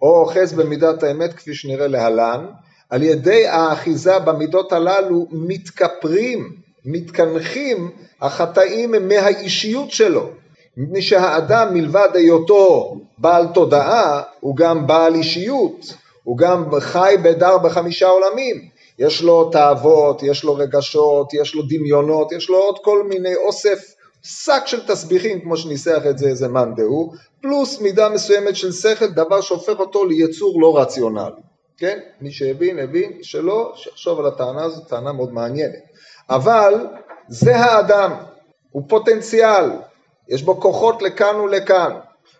או 0.01 0.21
אוחז 0.21 0.53
במידת 0.53 1.03
האמת 1.03 1.33
כפי 1.33 1.53
שנראה 1.53 1.87
להלן, 1.87 2.45
על 2.89 3.03
ידי 3.03 3.47
האחיזה 3.47 4.19
במידות 4.19 4.73
הללו 4.73 5.27
מתכפרים, 5.31 6.55
מתקנחים 6.85 7.91
החטאים 8.21 8.91
מהאישיות 9.07 9.91
שלו, 9.91 10.29
מפני 10.77 11.01
שהאדם 11.01 11.73
מלבד 11.73 12.09
היותו 12.13 12.95
בעל 13.17 13.47
תודעה 13.53 14.21
הוא 14.39 14.55
גם 14.55 14.87
בעל 14.87 15.15
אישיות, 15.15 15.93
הוא 16.23 16.37
גם 16.37 16.65
חי 16.79 17.15
בדר 17.23 17.57
בחמישה 17.57 18.07
עולמים, 18.07 18.69
יש 18.99 19.21
לו 19.21 19.49
תאוות, 19.49 20.23
יש 20.23 20.43
לו 20.43 20.55
רגשות, 20.55 21.33
יש 21.33 21.55
לו 21.55 21.63
דמיונות, 21.69 22.31
יש 22.31 22.49
לו 22.49 22.57
עוד 22.57 22.79
כל 22.83 23.03
מיני 23.03 23.35
אוסף, 23.35 23.95
שק 24.23 24.61
של 24.65 24.87
תסביכים 24.87 25.41
כמו 25.41 25.57
שניסח 25.57 26.01
את 26.09 26.17
זה 26.17 26.27
איזה 26.27 26.47
מאן 26.47 26.75
דהוא, 26.75 27.13
פלוס 27.41 27.81
מידה 27.81 28.09
מסוימת 28.09 28.55
של 28.55 28.71
שכל, 28.71 29.07
דבר 29.07 29.41
שהופך 29.41 29.79
אותו 29.79 30.05
ליצור 30.05 30.61
לא 30.61 30.77
רציונלי, 30.77 31.41
כן? 31.77 31.99
מי 32.21 32.31
שהבין, 32.31 32.79
הבין, 32.79 33.11
שלא, 33.21 33.73
שיחשוב 33.75 34.19
על 34.19 34.25
הטענה 34.25 34.63
הזאת, 34.63 34.87
טענה 34.87 35.13
מאוד 35.13 35.33
מעניינת. 35.33 35.83
אבל 36.29 36.87
זה 37.27 37.55
האדם, 37.55 38.11
הוא 38.71 38.83
פוטנציאל, 38.87 39.69
יש 40.29 40.43
בו 40.43 40.61
כוחות 40.61 41.01
לכאן 41.01 41.35
ולכאן. 41.35 41.91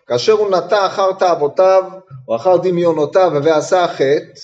כאשר 0.06 0.32
הוא 0.32 0.50
נטע 0.50 0.86
אחר 0.86 1.12
תאוותיו 1.12 1.82
או 2.28 2.36
אחר 2.36 2.56
דמיונותיו 2.56 3.32
ועשה 3.42 3.88
חטא, 3.88 4.40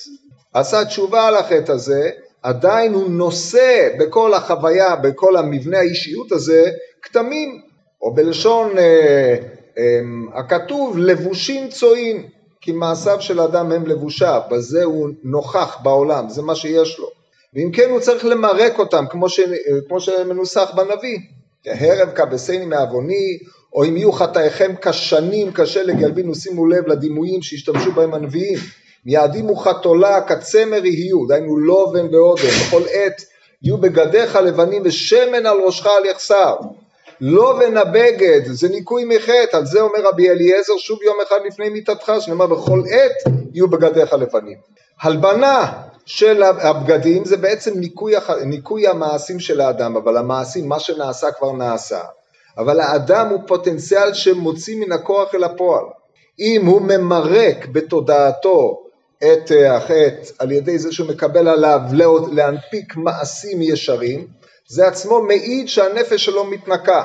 עשה 0.53 0.85
תשובה 0.85 1.27
על 1.27 1.35
החטא 1.35 1.71
הזה, 1.71 2.09
עדיין 2.43 2.93
הוא 2.93 3.09
נושא 3.09 3.89
בכל 3.99 4.33
החוויה, 4.33 4.95
בכל 4.95 5.37
המבנה 5.37 5.77
האישיות 5.79 6.31
הזה, 6.31 6.71
כתמים, 7.01 7.61
או 8.01 8.13
בלשון 8.13 8.77
אה, 8.77 9.35
אה, 9.77 9.99
הכתוב, 10.33 10.97
לבושים 10.97 11.69
צועים, 11.69 12.27
כי 12.61 12.71
מעשיו 12.71 13.21
של 13.21 13.41
אדם 13.41 13.71
הם 13.71 13.87
לבושיו, 13.87 14.41
בזה 14.51 14.83
הוא 14.83 15.09
נוכח 15.23 15.77
בעולם, 15.83 16.29
זה 16.29 16.41
מה 16.41 16.55
שיש 16.55 16.99
לו. 16.99 17.07
ואם 17.53 17.71
כן 17.73 17.89
הוא 17.89 17.99
צריך 17.99 18.25
למרק 18.25 18.79
אותם, 18.79 19.05
כמו, 19.09 19.29
ש, 19.29 19.39
כמו 19.87 19.99
שמנוסח 19.99 20.71
בנביא. 20.75 21.17
הרב 21.67 22.09
כבסני 22.11 22.65
מעווני, 22.65 23.37
או 23.73 23.83
אם 23.83 23.97
יהיו 23.97 24.11
חטאיכם 24.11 24.73
כשנים 24.81 25.51
קשה 25.51 25.83
לגלבינו, 25.83 26.35
שימו 26.35 26.67
לב 26.67 26.87
לדימויים 26.87 27.41
שהשתמשו 27.41 27.91
בהם 27.91 28.13
הנביאים, 28.13 28.59
מיעדים 29.05 29.49
וכתולה 29.49 30.21
כצמר 30.21 30.85
יהיו, 30.85 31.25
דהיינו 31.27 31.57
לובן 31.57 32.15
ואודם, 32.15 32.43
בכל 32.67 32.81
עת 32.91 33.21
יהיו 33.61 33.77
בגדיך 33.77 34.35
לבנים 34.35 34.81
ושמן 34.85 35.45
על 35.45 35.57
ראשך 35.65 35.85
על 35.85 36.05
יחסר. 36.05 36.55
לובן 37.21 37.77
הבגד 37.77 38.41
זה 38.45 38.69
ניקוי 38.69 39.05
מחטא, 39.05 39.57
על 39.57 39.65
זה 39.65 39.81
אומר 39.81 39.99
רבי 40.09 40.29
אליעזר 40.29 40.73
שוב 40.77 41.03
יום 41.03 41.17
אחד 41.27 41.37
לפני 41.45 41.69
מיתתך, 41.69 42.11
שנאמר 42.19 42.47
בכל 42.47 42.83
עת 42.89 43.33
יהיו 43.53 43.67
בגדיך 43.67 44.13
לבנים. 44.13 44.57
הלבנה 45.01 45.71
של 46.05 46.43
הבגדים 46.43 47.25
זה 47.25 47.37
בעצם 47.37 47.79
ניקוי, 47.79 48.13
ניקוי 48.45 48.87
המעשים 48.87 49.39
של 49.39 49.61
האדם, 49.61 49.97
אבל 49.97 50.17
המעשים, 50.17 50.69
מה 50.69 50.79
שנעשה 50.79 51.31
כבר 51.31 51.51
נעשה. 51.51 51.99
אבל 52.57 52.79
האדם 52.79 53.29
הוא 53.29 53.39
פוטנציאל 53.47 54.13
שמוציא 54.13 54.75
מן 54.75 54.91
הכוח 54.91 55.35
אל 55.35 55.43
הפועל. 55.43 55.83
אם 56.39 56.65
הוא 56.65 56.81
ממרק 56.81 57.65
בתודעתו 57.65 58.83
את 59.17 59.51
החטא 59.69 60.33
על 60.39 60.51
ידי 60.51 60.77
זה 60.77 60.91
שהוא 60.91 61.07
מקבל 61.07 61.47
עליו 61.47 61.79
להנפיק 62.31 62.95
מעשים 62.95 63.61
ישרים, 63.61 64.27
זה 64.67 64.87
עצמו 64.87 65.21
מעיד 65.21 65.67
שהנפש 65.67 66.25
שלו 66.25 66.43
מתנקה. 66.43 67.03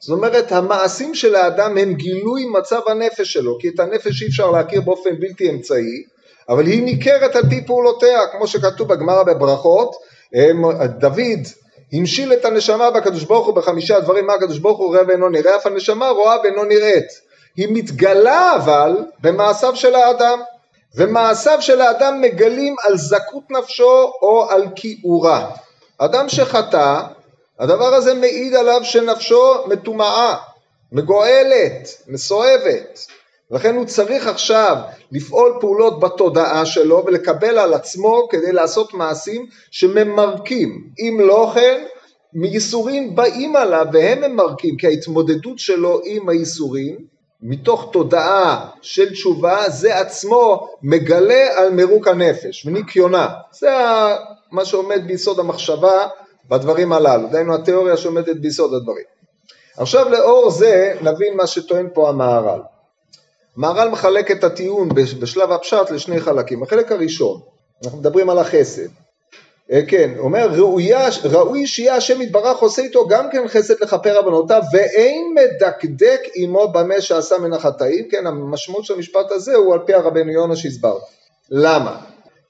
זאת 0.00 0.16
אומרת 0.16 0.52
המעשים 0.52 1.14
של 1.14 1.34
האדם 1.34 1.78
הם 1.78 1.94
גילוי 1.94 2.44
מצב 2.44 2.80
הנפש 2.86 3.32
שלו, 3.32 3.58
כי 3.58 3.68
את 3.68 3.80
הנפש 3.80 4.22
אי 4.22 4.28
אפשר 4.28 4.50
להכיר 4.50 4.80
באופן 4.80 5.20
בלתי 5.20 5.50
אמצעי, 5.50 6.04
אבל 6.50 6.66
היא 6.66 6.82
ניכרת 6.82 7.36
על 7.36 7.42
פי 7.48 7.66
פעולותיה, 7.66 8.26
כמו 8.32 8.46
שכתוב 8.46 8.88
בגמרא 8.88 9.22
בברכות, 9.22 9.96
דוד 10.98 11.40
המשיל 11.92 12.32
את 12.32 12.44
הנשמה 12.44 12.90
בקדוש 12.90 13.24
ברוך 13.24 13.46
הוא 13.46 13.54
בחמישה 13.54 14.00
דברים, 14.00 14.26
מה 14.26 14.34
הקדוש 14.34 14.58
ברוך 14.58 14.78
הוא 14.78 14.88
רואה 14.88 15.00
ואינו 15.08 15.28
נראה, 15.28 15.56
אף 15.56 15.66
הנשמה 15.66 16.08
רואה 16.08 16.36
ואינו 16.42 16.64
נראית. 16.64 17.08
היא 17.56 17.68
מתגלה 17.70 18.56
אבל 18.56 18.96
במעשיו 19.20 19.76
של 19.76 19.94
האדם, 19.94 20.40
ומעשיו 20.94 21.62
של 21.62 21.80
האדם 21.80 22.20
מגלים 22.20 22.76
על 22.86 22.96
זכות 22.96 23.50
נפשו 23.50 24.12
או 24.22 24.50
על 24.50 24.64
כיעורה. 24.76 25.50
אדם 25.98 26.28
שחטא, 26.28 27.00
הדבר 27.58 27.94
הזה 27.94 28.14
מעיד 28.14 28.54
עליו 28.54 28.80
שנפשו 28.84 29.66
מטומאה, 29.66 30.36
מגואלת, 30.92 31.88
מסואבת. 32.06 33.06
לכן 33.50 33.76
הוא 33.76 33.84
צריך 33.84 34.26
עכשיו 34.26 34.76
לפעול 35.12 35.58
פעולות 35.60 36.00
בתודעה 36.00 36.66
שלו 36.66 37.02
ולקבל 37.06 37.58
על 37.58 37.74
עצמו 37.74 38.28
כדי 38.30 38.52
לעשות 38.52 38.94
מעשים 38.94 39.46
שממרקים. 39.70 40.90
אם 40.98 41.20
לא 41.20 41.50
כן, 41.54 41.84
מייסורים 42.34 43.16
באים 43.16 43.56
עליו 43.56 43.86
והם 43.92 44.32
ממרקים, 44.32 44.76
כי 44.76 44.86
ההתמודדות 44.86 45.58
שלו 45.58 46.00
עם 46.04 46.28
הייסורים, 46.28 46.96
מתוך 47.42 47.88
תודעה 47.92 48.68
של 48.82 49.12
תשובה, 49.12 49.68
זה 49.68 49.98
עצמו 49.98 50.68
מגלה 50.82 51.46
על 51.56 51.70
מירוק 51.70 52.08
הנפש 52.08 52.66
וניקיונה. 52.66 53.28
זה 53.52 53.68
מה 54.52 54.64
שעומד 54.64 55.06
ביסוד 55.06 55.38
המחשבה 55.38 56.06
בדברים 56.48 56.92
הללו, 56.92 57.28
דהיינו 57.28 57.54
התיאוריה 57.54 57.96
שעומדת 57.96 58.36
ביסוד 58.36 58.74
הדברים. 58.74 59.04
עכשיו 59.76 60.08
לאור 60.08 60.50
זה 60.50 60.94
נבין 61.02 61.36
מה 61.36 61.46
שטוען 61.46 61.88
פה 61.94 62.08
המהר"ל. 62.08 62.60
מהר"ל 63.56 63.88
מחלק 63.88 64.30
את 64.30 64.44
הטיעון 64.44 64.88
בשלב 65.20 65.52
הפשט 65.52 65.90
לשני 65.90 66.20
חלקים. 66.20 66.62
החלק 66.62 66.92
הראשון, 66.92 67.40
אנחנו 67.84 67.98
מדברים 67.98 68.30
על 68.30 68.38
החסד. 68.38 68.88
אה, 69.72 69.80
כן, 69.88 70.10
אומר 70.18 70.48
ראויה, 70.52 71.08
ראוי 71.24 71.66
שיהיה 71.66 71.94
השם 71.94 72.22
יתברך 72.22 72.58
עושה 72.58 72.82
איתו 72.82 73.06
גם 73.06 73.30
כן 73.30 73.48
חסד 73.48 73.74
לכפר 73.80 74.16
עוונותיו 74.16 74.62
ואין 74.72 75.34
מדקדק 75.34 76.20
עמו 76.34 76.72
במה 76.72 77.00
שעשה 77.00 77.38
מן 77.38 77.52
החטאים, 77.52 78.08
כן 78.08 78.26
המשמעות 78.26 78.84
של 78.84 78.94
המשפט 78.94 79.30
הזה 79.30 79.54
הוא 79.54 79.74
על 79.74 79.80
פי 79.86 79.94
הרבנו 79.94 80.32
יונה 80.32 80.56
שהסברת. 80.56 81.02
למה? 81.50 82.00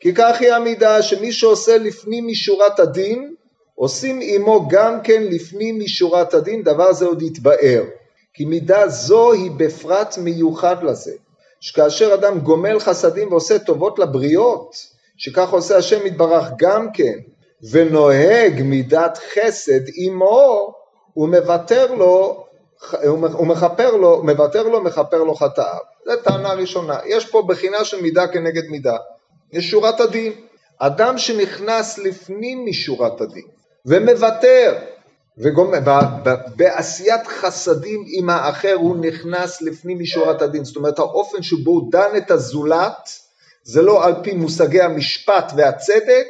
כי 0.00 0.14
כך 0.14 0.40
היא 0.40 0.52
המידה 0.52 1.02
שמי 1.02 1.32
שעושה 1.32 1.78
לפנים 1.78 2.26
משורת 2.26 2.80
הדין 2.80 3.34
עושים 3.74 4.20
עמו 4.22 4.68
גם 4.68 5.00
כן 5.00 5.22
לפנים 5.22 5.78
משורת 5.78 6.34
הדין 6.34 6.62
דבר 6.62 6.92
זה 6.92 7.06
עוד 7.06 7.22
יתבאר 7.22 7.84
כי 8.34 8.44
מידה 8.44 8.88
זו 8.88 9.32
היא 9.32 9.50
בפרט 9.56 10.18
מיוחד 10.18 10.82
לזה, 10.82 11.12
שכאשר 11.60 12.14
אדם 12.14 12.40
גומל 12.40 12.80
חסדים 12.80 13.32
ועושה 13.32 13.58
טובות 13.58 13.98
לבריות, 13.98 14.76
שכך 15.16 15.50
עושה 15.50 15.76
השם 15.76 16.06
יתברך 16.06 16.48
גם 16.58 16.92
כן, 16.92 17.18
ונוהג 17.70 18.62
מידת 18.62 19.18
חסד 19.34 19.80
עמו, 19.94 20.74
הוא 21.14 21.28
מוותר 21.28 21.94
לו, 21.94 22.44
הוא 23.32 23.46
מכפר 23.46 23.96
לו, 23.96 24.22
מוותר 24.22 24.62
לו, 24.62 24.80
מכפר 24.80 25.22
לו 25.22 25.34
חטאיו. 25.34 25.78
זו 26.06 26.16
טענה 26.16 26.52
ראשונה. 26.52 26.98
יש 27.06 27.30
פה 27.30 27.42
בחינה 27.42 27.84
של 27.84 28.02
מידה 28.02 28.26
כנגד 28.26 28.68
מידה. 28.68 28.96
יש 29.52 29.70
שורת 29.70 30.00
הדין. 30.00 30.32
אדם 30.78 31.18
שנכנס 31.18 31.98
לפנים 31.98 32.66
משורת 32.66 33.20
הדין 33.20 33.46
ומוותר 33.86 34.78
ובעשיית 35.40 37.26
חסדים 37.26 38.04
עם 38.06 38.30
האחר 38.30 38.74
הוא 38.74 38.96
נכנס 38.96 39.62
לפנים 39.62 39.98
משורת 39.98 40.42
הדין, 40.42 40.64
זאת 40.64 40.76
אומרת 40.76 40.98
האופן 40.98 41.42
שבו 41.42 41.70
הוא 41.70 41.92
דן 41.92 42.16
את 42.16 42.30
הזולת 42.30 43.10
זה 43.62 43.82
לא 43.82 44.04
על 44.04 44.14
פי 44.22 44.32
מושגי 44.32 44.80
המשפט 44.80 45.52
והצדק, 45.56 46.26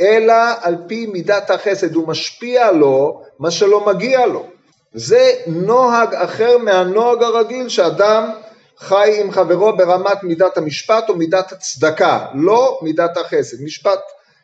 אלא 0.00 0.34
על 0.60 0.76
פי 0.86 1.06
מידת 1.06 1.50
החסד, 1.50 1.94
הוא 1.94 2.08
משפיע 2.08 2.72
לו 2.72 3.22
מה 3.38 3.50
שלא 3.50 3.86
מגיע 3.86 4.26
לו. 4.26 4.46
זה 4.94 5.32
נוהג 5.46 6.14
אחר 6.14 6.58
מהנוהג 6.58 7.22
הרגיל 7.22 7.68
שאדם 7.68 8.30
חי 8.78 9.20
עם 9.20 9.30
חברו 9.30 9.76
ברמת 9.76 10.22
מידת 10.22 10.56
המשפט 10.56 11.08
או 11.08 11.16
מידת 11.16 11.52
הצדקה, 11.52 12.26
לא 12.34 12.78
מידת 12.82 13.16
החסד. 13.16 13.62
משפט 13.62 14.00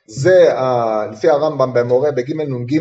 זה 0.07 0.49
לפי 1.13 1.29
הרמב"ם 1.29 1.75
במורה 1.75 2.11
בג' 2.11 2.33
נ"ג, 2.33 2.81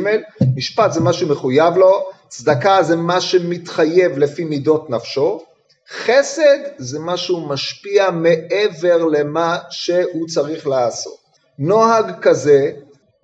משפט 0.55 0.91
זה 0.91 1.01
מה 1.01 1.13
שמחויב 1.13 1.77
לו, 1.77 2.09
צדקה 2.27 2.83
זה 2.83 2.95
מה 2.95 3.21
שמתחייב 3.21 4.17
לפי 4.17 4.43
מידות 4.43 4.89
נפשו, 4.89 5.41
חסד 5.89 6.57
זה 6.77 6.99
מה 6.99 7.17
שהוא 7.17 7.47
משפיע 7.47 8.11
מעבר 8.11 9.05
למה 9.05 9.57
שהוא 9.69 10.27
צריך 10.27 10.67
לעשות. 10.67 11.17
נוהג 11.59 12.19
כזה 12.21 12.71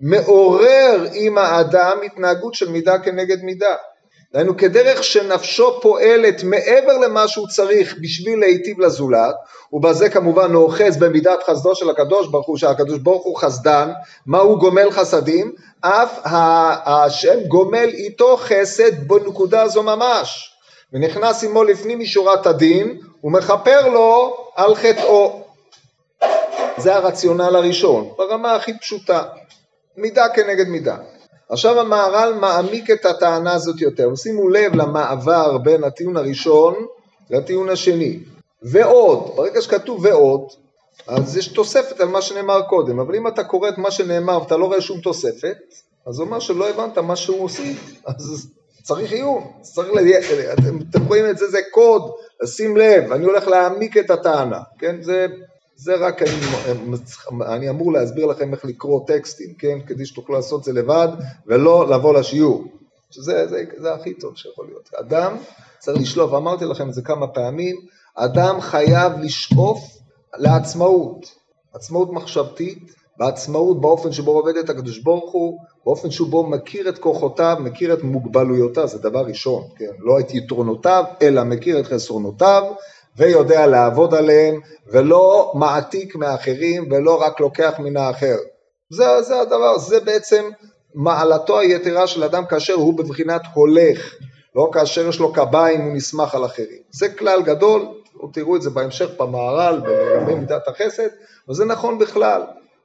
מעורר 0.00 1.06
עם 1.12 1.38
האדם 1.38 1.98
התנהגות 2.06 2.54
של 2.54 2.70
מידה 2.70 2.98
כנגד 2.98 3.42
מידה. 3.42 3.74
דהיינו 4.32 4.56
כדרך 4.56 5.04
שנפשו 5.04 5.80
פועלת 5.80 6.42
מעבר 6.44 6.98
למה 6.98 7.28
שהוא 7.28 7.48
צריך 7.48 7.96
בשביל 8.02 8.38
להיטיב 8.38 8.80
לזולת, 8.80 9.34
ובזה 9.72 10.08
כמובן 10.08 10.52
נאחז 10.52 10.96
במידת 10.96 11.42
חסדו 11.42 11.74
של 11.74 11.90
הקדוש 11.90 12.28
ברוך 12.28 12.46
הוא, 12.46 12.56
שהקדוש 12.58 12.98
ברוך 12.98 13.24
הוא 13.24 13.38
חסדן, 13.38 13.90
מה 14.26 14.38
הוא 14.38 14.58
גומל 14.58 14.90
חסדים? 14.90 15.52
אף 15.80 16.18
השם 16.84 17.40
גומל 17.48 17.88
איתו 17.88 18.36
חסד 18.36 19.08
בנקודה 19.08 19.68
זו 19.68 19.82
ממש, 19.82 20.56
ונכנס 20.92 21.44
עמו 21.44 21.64
לפנים 21.64 21.98
משורת 21.98 22.46
הדין, 22.46 23.00
ומכפר 23.24 23.88
לו 23.88 24.36
על 24.56 24.74
חטאו. 24.74 25.42
זה 26.76 26.94
הרציונל 26.94 27.56
הראשון, 27.56 28.08
ברמה 28.16 28.54
הכי 28.54 28.78
פשוטה, 28.78 29.22
מידה 29.96 30.28
כנגד 30.28 30.68
מידה. 30.68 30.96
עכשיו 31.52 31.80
המהר"ל 31.80 32.34
מעמיק 32.34 32.90
את 32.90 33.06
הטענה 33.06 33.52
הזאת 33.52 33.80
יותר, 33.80 34.10
ושימו 34.12 34.48
לב 34.48 34.74
למעבר 34.74 35.58
בין 35.58 35.84
הטיעון 35.84 36.16
הראשון 36.16 36.74
לטיעון 37.30 37.68
השני. 37.68 38.18
ועוד, 38.62 39.32
ברגע 39.36 39.62
שכתוב 39.62 40.04
ועוד, 40.04 40.40
אז 41.06 41.36
יש 41.36 41.48
תוספת 41.48 42.00
על 42.00 42.08
מה 42.08 42.22
שנאמר 42.22 42.62
קודם, 42.62 43.00
אבל 43.00 43.14
אם 43.14 43.28
אתה 43.28 43.44
קורא 43.44 43.68
את 43.68 43.78
מה 43.78 43.90
שנאמר 43.90 44.42
ואתה 44.42 44.56
לא 44.56 44.64
רואה 44.64 44.80
שום 44.80 45.00
תוספת, 45.00 45.56
אז 46.06 46.14
זה 46.14 46.22
אומר 46.22 46.40
שלא 46.40 46.68
הבנת 46.68 46.98
מה 46.98 47.16
שהוא 47.16 47.40
הוסיף, 47.40 48.02
אז 48.06 48.50
צריך 48.82 49.12
עיון, 49.12 49.44
צריך 49.60 49.88
ל... 49.92 49.98
אתם, 50.52 50.78
אתם 50.90 51.06
רואים 51.06 51.30
את 51.30 51.38
זה, 51.38 51.50
זה 51.50 51.60
קוד, 51.70 52.02
לשים 52.42 52.76
לב, 52.76 53.12
אני 53.12 53.24
הולך 53.24 53.48
להעמיק 53.48 53.96
את 53.96 54.10
הטענה, 54.10 54.60
כן, 54.78 54.96
זה 55.02 55.26
זה 55.76 55.94
רק 55.94 56.22
אני, 56.22 56.30
אני 57.46 57.68
אמור 57.68 57.92
להסביר 57.92 58.26
לכם 58.26 58.54
איך 58.54 58.64
לקרוא 58.64 59.06
טקסטים, 59.06 59.54
כן? 59.58 59.78
כדי 59.86 60.06
שתוכלו 60.06 60.34
לעשות 60.34 60.60
את 60.60 60.64
זה 60.64 60.72
לבד 60.72 61.08
ולא 61.46 61.90
לבוא 61.90 62.14
לשיעור. 62.14 62.64
שזה 63.10 63.46
זה, 63.48 63.64
זה 63.76 63.94
הכי 63.94 64.14
טוב 64.14 64.36
שיכול 64.36 64.66
להיות. 64.66 64.90
אדם 64.94 65.36
צריך 65.78 66.02
לשלוף, 66.02 66.32
אמרתי 66.32 66.64
לכם 66.64 66.88
את 66.88 66.94
זה 66.94 67.02
כמה 67.02 67.26
פעמים, 67.26 67.76
אדם 68.14 68.60
חייב 68.60 69.12
לשאוף 69.18 69.78
לעצמאות, 70.36 71.34
עצמאות 71.74 72.12
מחשבתית, 72.12 72.94
בעצמאות 73.18 73.80
באופן 73.80 74.12
שבו 74.12 74.30
עובד 74.30 74.56
את 74.56 74.70
הקדוש 74.70 74.98
ברוך 74.98 75.32
הוא, 75.32 75.58
באופן 75.84 76.10
שבו 76.10 76.46
מכיר 76.46 76.88
את 76.88 76.98
כוחותיו, 76.98 77.56
מכיר 77.60 77.94
את 77.94 78.02
מוגבלויותיו, 78.02 78.88
זה 78.88 78.98
דבר 78.98 79.24
ראשון, 79.24 79.62
כן? 79.76 79.90
לא 79.98 80.20
את 80.20 80.34
יתרונותיו, 80.34 81.04
אלא 81.22 81.44
מכיר 81.44 81.80
את 81.80 81.86
חסרונותיו, 81.86 82.62
ויודע 83.16 83.66
לעבוד 83.66 84.14
עליהם, 84.14 84.60
ולא 84.92 85.52
מעתיק 85.54 86.16
מאחרים, 86.16 86.92
ולא 86.92 87.22
רק 87.22 87.40
לוקח 87.40 87.74
מן 87.78 87.96
האחר. 87.96 88.36
זה, 88.90 89.22
זה 89.22 89.40
הדבר, 89.40 89.78
זה 89.78 90.00
בעצם 90.00 90.50
מעלתו 90.94 91.58
היתרה 91.58 92.06
של 92.06 92.24
אדם 92.24 92.46
כאשר 92.46 92.74
הוא 92.74 92.98
בבחינת 92.98 93.42
הולך, 93.54 94.14
לא 94.56 94.70
כאשר 94.72 95.08
יש 95.08 95.20
לו 95.20 95.32
קביים 95.32 95.80
הוא 95.80 95.94
נסמך 95.94 96.34
על 96.34 96.44
אחרים. 96.44 96.82
זה 96.90 97.08
כלל 97.08 97.42
גדול, 97.42 97.86
תראו 98.32 98.56
את 98.56 98.62
זה 98.62 98.70
בהמשך 98.70 99.20
במהר"ל, 99.20 99.82
לגבי 99.86 100.34
מידת 100.34 100.68
החסד, 100.68 101.08
וזה 101.48 101.64
נכון 101.64 101.98
בכלל. 101.98 102.42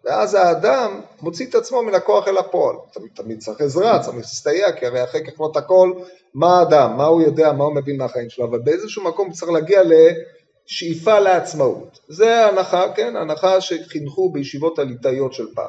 ואז 0.07 0.33
האדם 0.33 1.01
מוציא 1.21 1.45
את 1.45 1.55
עצמו 1.55 1.83
מן 1.83 1.95
הכוח 1.95 2.27
אל 2.27 2.37
הפועל. 2.37 2.75
תמיד, 2.93 3.09
תמיד 3.13 3.39
צריך 3.39 3.61
עזרה, 3.61 3.99
צריך 3.99 4.17
להסתייע, 4.17 4.71
כי 4.71 4.85
הרי 4.85 5.03
אחרי 5.03 5.21
כך 5.25 5.39
לא 5.39 5.51
הכל, 5.55 5.93
מה 6.33 6.59
האדם, 6.59 6.97
מה 6.97 7.05
הוא 7.05 7.21
יודע, 7.21 7.51
מה 7.51 7.63
הוא 7.63 7.75
מבין 7.75 7.97
מהחיים 7.97 8.29
שלו, 8.29 8.45
אבל 8.45 8.59
באיזשהו 8.59 9.03
מקום 9.03 9.31
צריך 9.31 9.51
להגיע 9.51 9.81
לשאיפה 9.83 11.19
לעצמאות. 11.19 11.99
זה 12.07 12.45
הנחה, 12.45 12.83
כן, 12.95 13.15
הנחה 13.15 13.61
שחינכו 13.61 14.29
בישיבות 14.29 14.79
הליטאיות 14.79 15.33
של 15.33 15.47
פעם. 15.55 15.67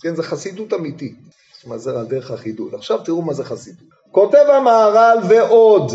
כן, 0.00 0.14
זה 0.14 0.22
חסידות 0.22 0.74
אמיתית. 0.74 1.16
זאת 1.56 1.64
אומרת, 1.64 1.80
זה 1.80 2.00
הדרך 2.00 2.30
החידוד. 2.30 2.74
עכשיו 2.74 2.98
תראו 3.04 3.22
מה 3.22 3.32
זה 3.32 3.44
חסידות. 3.44 3.88
כותב 4.12 4.44
המהר"ל 4.48 5.18
ועוד, 5.28 5.92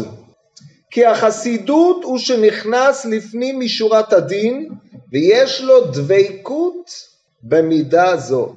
כי 0.91 1.05
החסידות 1.05 2.03
הוא 2.03 2.17
שנכנס 2.17 3.05
לפנים 3.05 3.59
משורת 3.59 4.13
הדין 4.13 4.69
ויש 5.11 5.61
לו 5.61 5.85
דבקות 5.85 7.12
במידה 7.43 8.17
זאת. 8.17 8.55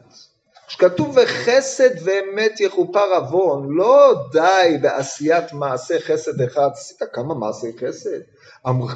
כשכתוב 0.68 1.16
וחסד 1.16 1.90
ואמת 2.05 2.61
יכופר 2.61 3.14
עוון, 3.14 3.68
לא 3.77 4.14
די 4.33 4.79
בעשיית 4.83 5.53
מעשה 5.53 6.01
חסד 6.01 6.42
אחד, 6.42 6.68
עשית 6.72 7.03
כמה 7.12 7.35
מעשי 7.35 7.72
חסד? 7.81 8.20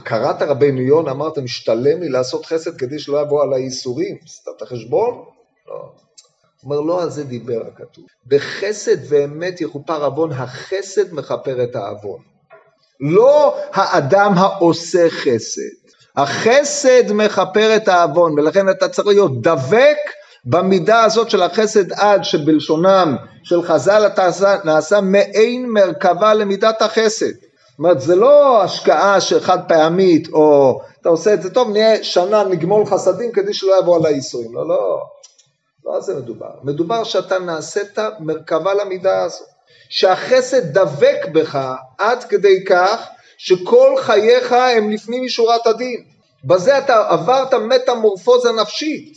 קראת 0.04 0.42
רבנו 0.42 0.80
יונה, 0.80 1.10
אמרת 1.10 1.38
משתלם 1.38 2.02
לי 2.02 2.08
לעשות 2.08 2.46
חסד 2.46 2.76
כדי 2.76 2.98
שלא 2.98 3.20
יבוא 3.20 3.42
על 3.42 3.52
הייסורים, 3.52 4.16
עשית 4.24 4.44
את 4.56 4.62
החשבון? 4.62 5.24
לא. 5.68 5.92
אומר 6.64 6.80
לא 6.80 7.02
על 7.02 7.10
זה 7.10 7.24
דיבר 7.24 7.62
הכתוב. 7.66 8.04
בחסד 8.26 8.96
ואמת 9.08 9.60
יכופר 9.60 10.04
עוון, 10.04 10.32
החסד 10.32 11.12
מכפר 11.12 11.64
את 11.64 11.76
העוון. 11.76 12.20
לא 13.00 13.56
האדם 13.72 14.32
העושה 14.36 15.10
חסד. 15.10 15.79
החסד 16.16 17.12
מכפר 17.12 17.76
את 17.76 17.88
העוון, 17.88 18.38
ולכן 18.38 18.68
אתה 18.68 18.88
צריך 18.88 19.08
להיות 19.08 19.42
דבק 19.42 19.96
במידה 20.44 21.04
הזאת 21.04 21.30
של 21.30 21.42
החסד 21.42 21.92
עד 21.92 22.24
שבלשונם 22.24 23.16
של 23.42 23.62
חז"ל 23.62 24.06
אתה 24.06 24.28
נעשה 24.64 25.00
מעין 25.00 25.70
מרכבה 25.70 26.34
למידת 26.34 26.82
החסד. 26.82 27.26
זאת 27.26 27.78
אומרת, 27.78 28.00
זה 28.00 28.16
לא 28.16 28.62
השקעה 28.62 29.20
שחד 29.20 29.58
פעמית, 29.68 30.28
או 30.32 30.80
אתה 31.00 31.08
עושה 31.08 31.34
את 31.34 31.42
זה 31.42 31.54
טוב, 31.54 31.70
נהיה 31.70 32.04
שנה 32.04 32.44
נגמול 32.44 32.86
חסדים 32.86 33.32
כדי 33.32 33.54
שלא 33.54 33.78
יבוא 33.82 33.96
על 33.96 34.06
האיסורים. 34.06 34.54
לא, 34.54 34.68
לא, 34.68 35.00
לא 35.84 35.94
על 35.94 36.02
זה 36.02 36.14
מדובר. 36.14 36.50
מדובר 36.62 37.04
שאתה 37.04 37.38
נעשית 37.38 37.98
מרכבה 38.20 38.74
למידה 38.74 39.22
הזאת. 39.22 39.48
שהחסד 39.88 40.78
דבק 40.78 41.26
בך 41.32 41.58
עד 41.98 42.24
כדי 42.24 42.64
כך 42.64 43.06
שכל 43.42 43.94
חייך 43.98 44.52
הם 44.52 44.90
לפנים 44.90 45.24
משורת 45.24 45.66
הדין. 45.66 46.04
בזה 46.44 46.78
אתה 46.78 47.08
עברת 47.08 47.54
מטמורפוזה 47.54 48.52
נפשית. 48.52 49.12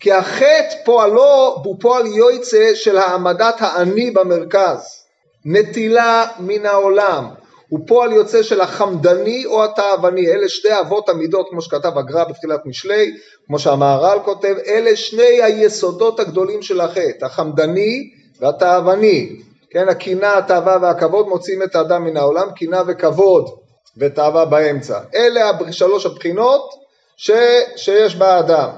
כי 0.00 0.12
החטא 0.12 0.74
פועלו 0.84 1.60
הוא 1.64 1.76
פועל 1.80 2.06
יויצא 2.06 2.74
של 2.74 2.98
העמדת 2.98 3.54
האני 3.58 4.10
במרכז. 4.10 5.04
נטילה 5.44 6.26
מן 6.38 6.66
העולם. 6.66 7.28
הוא 7.68 7.80
פועל 7.86 8.12
יוצא 8.12 8.42
של 8.42 8.60
החמדני 8.60 9.46
או 9.46 9.64
התאווני. 9.64 10.28
אלה 10.28 10.48
שתי 10.48 10.80
אבות 10.80 11.08
המידות, 11.08 11.46
כמו 11.50 11.62
שכתב 11.62 11.98
הגר"א 11.98 12.24
בתחילת 12.24 12.66
משלי, 12.66 13.12
כמו 13.46 13.58
שהמהר"ל 13.58 14.18
כותב, 14.24 14.54
אלה 14.66 14.96
שני 14.96 15.42
היסודות 15.42 16.20
הגדולים 16.20 16.62
של 16.62 16.80
החטא, 16.80 17.24
החמדני 17.24 18.10
והתאווני. 18.40 19.36
כן, 19.70 19.88
הקנאה, 19.88 20.38
התאווה 20.38 20.78
והכבוד 20.82 21.28
מוציאים 21.28 21.62
את 21.62 21.76
האדם 21.76 22.04
מן 22.04 22.16
העולם, 22.16 22.48
קנאה 22.56 22.82
וכבוד 22.86 23.61
ותאווה 23.96 24.44
באמצע. 24.44 25.00
אלה 25.14 25.50
שלוש 25.70 26.06
הבחינות 26.06 26.70
ש, 27.16 27.30
שיש 27.76 28.16
באדם. 28.16 28.68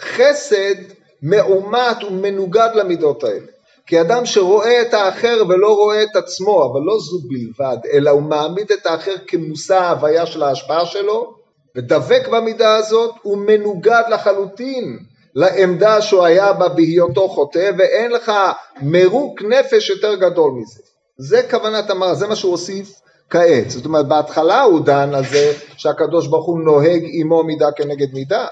חסד 0.00 0.74
מעומת 1.22 2.04
ומנוגד 2.04 2.68
למידות 2.74 3.24
האלה. 3.24 3.46
כי 3.86 4.00
אדם 4.00 4.26
שרואה 4.26 4.82
את 4.82 4.94
האחר 4.94 5.42
ולא 5.48 5.74
רואה 5.74 6.02
את 6.02 6.16
עצמו, 6.16 6.72
אבל 6.72 6.80
לא 6.80 6.98
זו 6.98 7.18
בלבד, 7.28 7.76
אלא 7.92 8.10
הוא 8.10 8.22
מעמיד 8.22 8.72
את 8.72 8.86
האחר 8.86 9.14
כמושא 9.26 9.74
ההוויה 9.74 10.26
של 10.26 10.42
ההשפעה 10.42 10.86
שלו, 10.86 11.34
ודבק 11.76 12.28
במידה 12.32 12.76
הזאת, 12.76 13.14
הוא 13.22 13.38
מנוגד 13.38 14.02
לחלוטין 14.10 14.98
לעמדה 15.34 16.02
שהוא 16.02 16.24
היה 16.24 16.52
בה 16.52 16.68
בהיותו 16.68 17.28
חוטא, 17.28 17.70
ואין 17.78 18.10
לך 18.10 18.32
מרוק 18.82 19.42
נפש 19.42 19.90
יותר 19.90 20.14
גדול 20.14 20.52
מזה. 20.52 20.82
זה 21.18 21.42
כוונת 21.50 21.90
המראה, 21.90 22.14
זה 22.14 22.26
מה 22.26 22.36
שהוא 22.36 22.50
הוסיף 22.50 23.00
כעת. 23.30 23.70
זאת 23.70 23.84
אומרת, 23.84 24.08
בהתחלה 24.08 24.62
הוא 24.62 24.80
דן 24.80 25.14
על 25.14 25.24
זה 25.24 25.52
שהקדוש 25.76 26.26
ברוך 26.26 26.46
הוא 26.46 26.60
נוהג 26.60 27.02
עמו 27.12 27.42
מידה 27.42 27.72
כנגד 27.72 28.14
מידה. 28.14 28.46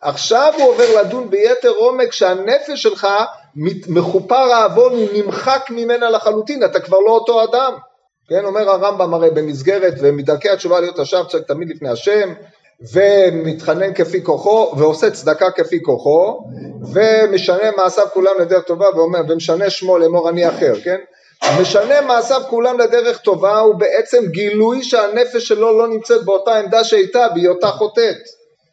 עכשיו 0.00 0.52
הוא 0.58 0.68
עובר 0.68 1.00
לדון 1.00 1.30
ביתר 1.30 1.70
עומק 1.76 2.12
שהנפש 2.12 2.82
שלך 2.82 3.06
מחופר 3.88 4.34
העוון, 4.34 4.92
הוא 4.92 5.08
נמחק 5.14 5.66
ממנה 5.70 6.10
לחלוטין, 6.10 6.64
אתה 6.64 6.80
כבר 6.80 6.98
לא 6.98 7.10
אותו 7.10 7.44
אדם. 7.44 7.72
כן, 8.28 8.44
אומר 8.44 8.70
הרמב"ם 8.70 9.14
הרי 9.14 9.30
במסגרת 9.30 9.94
ומדרכי 10.00 10.50
התשובה 10.50 10.80
להיות 10.80 10.98
השב 10.98 11.24
צריך 11.28 11.44
תמיד 11.44 11.68
לפני 11.68 11.88
השם 11.88 12.32
ומתחנן 12.92 13.94
כפי 13.94 14.24
כוחו 14.24 14.72
ועושה 14.78 15.10
צדקה 15.10 15.50
כפי 15.50 15.82
כוחו 15.82 16.44
ומשנה 16.92 17.70
מעשיו 17.76 18.06
כולם 18.12 18.34
לדרך 18.40 18.64
טובה 18.64 18.86
ואומר 18.96 19.20
ומשנה 19.28 19.70
שמו 19.70 19.98
לאמור 19.98 20.28
אני 20.28 20.48
אחר, 20.48 20.74
כן? 20.84 20.98
משנה 21.60 22.00
מעשיו 22.00 22.42
כולם 22.50 22.80
לדרך 22.80 23.18
טובה 23.18 23.58
הוא 23.58 23.74
בעצם 23.74 24.26
גילוי 24.26 24.82
שהנפש 24.82 25.48
שלו 25.48 25.78
לא 25.78 25.88
נמצאת 25.88 26.24
באותה 26.24 26.58
עמדה 26.58 26.84
שהייתה 26.84 27.28
בהיותה 27.34 27.68
חוטאת. 27.68 28.16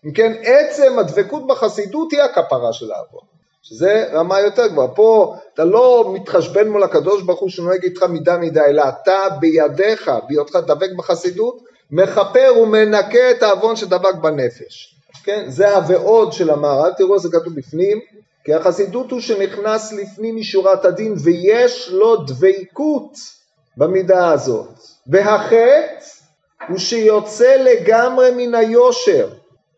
אם 0.05 0.11
כן 0.11 0.33
עצם 0.43 0.99
הדבקות 0.99 1.47
בחסידות 1.47 2.11
היא 2.11 2.21
הכפרה 2.21 2.73
של 2.73 2.91
העוון. 2.91 3.31
שזה 3.63 4.09
רמה 4.13 4.39
יותר 4.39 4.67
גבוהה. 4.67 4.87
פה 4.87 5.35
אתה 5.53 5.63
לא 5.63 6.11
מתחשבן 6.13 6.67
מול 6.67 6.83
הקדוש 6.83 7.23
ברוך 7.23 7.39
הוא 7.39 7.49
שנוהג 7.49 7.83
איתך 7.83 8.03
מידה 8.03 8.37
מידה, 8.37 8.65
אלא 8.65 8.83
אתה 8.89 9.27
בידיך, 9.39 10.11
בהיותך 10.27 10.55
דבק 10.55 10.89
בחסידות, 10.97 11.57
מכפר 11.91 12.53
ומנקה 12.61 13.31
את 13.31 13.43
העוון 13.43 13.75
שדבק 13.75 14.15
בנפש. 14.21 14.95
כן? 15.23 15.45
זה 15.47 15.75
הוועוד 15.75 16.33
של 16.33 16.49
המהר"ל, 16.49 16.91
תראו 16.97 17.15
איזה 17.15 17.29
כתוב 17.31 17.55
בפנים, 17.55 17.99
כי 18.43 18.53
החסידות 18.53 19.11
הוא 19.11 19.19
שנכנס 19.19 19.93
לפנים 19.93 20.35
משורת 20.35 20.85
הדין 20.85 21.15
ויש 21.23 21.89
לו 21.91 22.15
דבקות 22.15 23.17
במידה 23.77 24.31
הזאת. 24.31 24.69
והחטא 25.07 26.05
הוא 26.67 26.77
שיוצא 26.77 27.55
לגמרי 27.55 28.31
מן 28.37 28.55
היושר. 28.55 29.29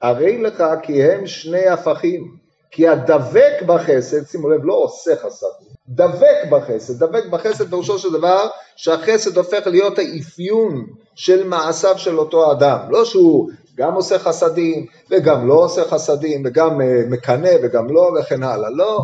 הרי 0.01 0.41
לך 0.41 0.63
כי 0.83 1.03
הם 1.03 1.27
שני 1.27 1.67
הפכים. 1.67 2.43
כי 2.73 2.87
הדבק 2.87 3.61
בחסד, 3.65 4.27
שימו 4.27 4.49
לב, 4.49 4.65
לא 4.65 4.73
עושה 4.73 5.15
חסד, 5.15 5.47
דבק 5.89 6.37
בחסד, 6.49 7.03
דבק 7.03 7.25
בחסד 7.25 7.69
פירושו 7.69 7.99
של 7.99 8.13
דבר 8.13 8.47
שהחסד 8.75 9.37
הופך 9.37 9.67
להיות 9.67 9.99
האפיון 9.99 10.85
של 11.15 11.47
מעשיו 11.47 11.97
של 11.97 12.19
אותו 12.19 12.51
אדם, 12.51 12.77
לא 12.89 13.05
שהוא 13.05 13.49
גם 13.77 13.93
עושה 13.93 14.19
חסדים 14.19 14.85
וגם 15.09 15.47
לא 15.47 15.53
עושה 15.53 15.83
חסדים 15.83 16.43
וגם 16.45 16.81
אה, 16.81 17.01
מקנא 17.09 17.51
וגם 17.63 17.93
לא 17.93 18.11
וכן 18.19 18.43
הלאה, 18.43 18.69
לא, 18.69 18.99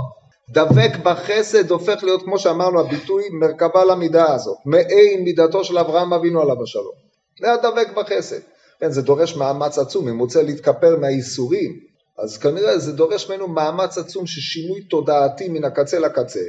דבק 0.50 0.92
בחסד 1.04 1.72
הופך 1.72 2.04
להיות 2.04 2.24
כמו 2.24 2.40
שאמרנו 2.40 2.80
הביטוי 2.80 3.24
מרכבה 3.32 3.86
למידה 3.86 4.34
הזאת, 4.34 4.58
מעין 4.66 5.24
מידתו 5.24 5.64
של 5.64 5.78
אברהם 5.78 6.14
אבינו 6.14 6.42
עליו 6.42 6.64
השלום, 6.64 6.96
זה 7.42 7.54
הדבק 7.54 7.88
בחסד, 7.96 8.40
כן, 8.80 8.92
זה 8.92 9.02
דורש 9.02 9.36
מאמץ 9.36 9.78
עצום, 9.78 10.08
אם 10.08 10.14
הוא 10.14 10.22
רוצה 10.22 10.44
להתכפר 10.44 10.98
מהייסורים 11.02 11.90
אז 12.24 12.38
כנראה 12.38 12.78
זה 12.78 12.92
דורש 12.92 13.30
ממנו 13.30 13.48
מאמץ 13.48 13.98
עצום 13.98 14.28
של 14.28 14.42
שינוי 14.42 14.82
תודעתי 14.82 15.50
מן 15.50 15.64
הקצה 15.64 16.00
לקצה, 16.00 16.40